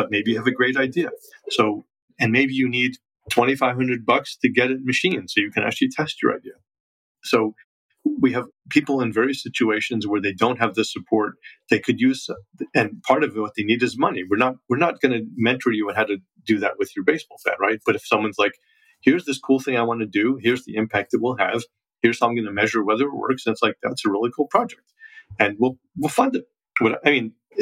[0.00, 1.10] But maybe you have a great idea.
[1.50, 1.84] So
[2.18, 2.92] and maybe you need
[3.30, 6.54] 2,500 bucks to get it machined so you can actually test your idea.
[7.22, 7.54] So
[8.04, 11.34] we have people in various situations where they don't have the support
[11.68, 12.30] they could use
[12.74, 15.70] and part of what they need is money we're not we're not going to mentor
[15.70, 18.54] you on how to do that with your baseball bat right but if someone's like
[19.00, 20.38] here's this cool thing I want to do.
[20.40, 21.62] Here's the impact it will have.
[22.02, 23.46] Here's how I'm going to measure whether it works.
[23.46, 24.82] And it's like, that's a really cool project.
[25.38, 26.44] And we'll, we'll fund it.
[26.80, 27.32] But, I mean,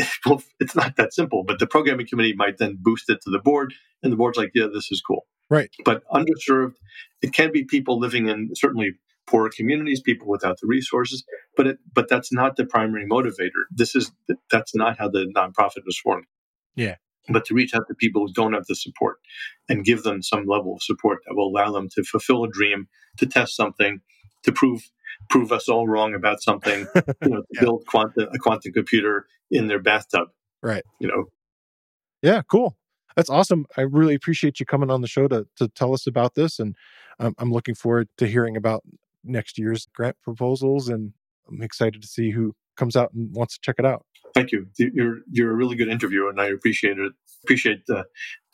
[0.60, 3.74] it's not that simple, but the programming committee might then boost it to the board.
[4.02, 5.26] And the board's like, yeah, this is cool.
[5.50, 5.70] Right.
[5.84, 6.74] But underserved,
[7.22, 8.92] it can be people living in certainly
[9.26, 11.24] poorer communities, people without the resources,
[11.56, 13.64] but it, but that's not the primary motivator.
[13.70, 14.10] This is
[14.50, 16.24] that's not how the nonprofit was formed.
[16.76, 16.96] Yeah
[17.28, 19.18] but to reach out to people who don't have the support
[19.68, 22.88] and give them some level of support that will allow them to fulfill a dream,
[23.18, 24.00] to test something,
[24.44, 24.90] to prove
[25.30, 27.60] prove us all wrong about something, you know, to yeah.
[27.60, 30.28] build quantum, a quantum computer in their bathtub.
[30.62, 30.82] Right.
[31.00, 31.24] You know.
[32.22, 32.76] Yeah, cool.
[33.16, 33.66] That's awesome.
[33.76, 36.76] I really appreciate you coming on the show to to tell us about this, and
[37.18, 38.84] um, I'm looking forward to hearing about
[39.24, 41.12] next year's grant proposals, and
[41.48, 44.04] I'm excited to see who comes out and wants to check it out.
[44.34, 44.68] Thank you.
[44.78, 47.12] You're you're a really good interviewer, and I appreciate it.
[47.44, 48.04] Appreciate the,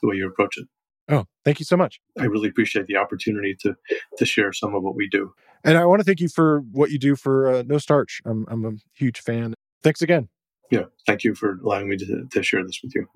[0.01, 0.67] the way you approach it.
[1.09, 2.01] Oh, thank you so much.
[2.19, 3.75] I really appreciate the opportunity to
[4.17, 5.35] to share some of what we do.
[5.65, 8.21] And I want to thank you for what you do for uh, No Starch.
[8.25, 9.55] I'm I'm a huge fan.
[9.83, 10.29] Thanks again.
[10.71, 13.07] Yeah, thank you for allowing me to, to share this with you.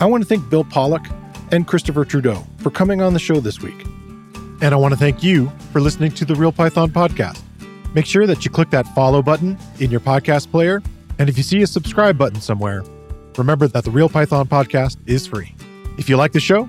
[0.00, 1.04] I want to thank Bill Pollock
[1.52, 3.84] and Christopher Trudeau for coming on the show this week.
[4.60, 7.40] And I want to thank you for listening to the Real Python podcast.
[7.94, 10.82] Make sure that you click that follow button in your podcast player.
[11.18, 12.82] And if you see a subscribe button somewhere,
[13.36, 15.54] remember that the Real Python podcast is free.
[15.98, 16.68] If you like the show,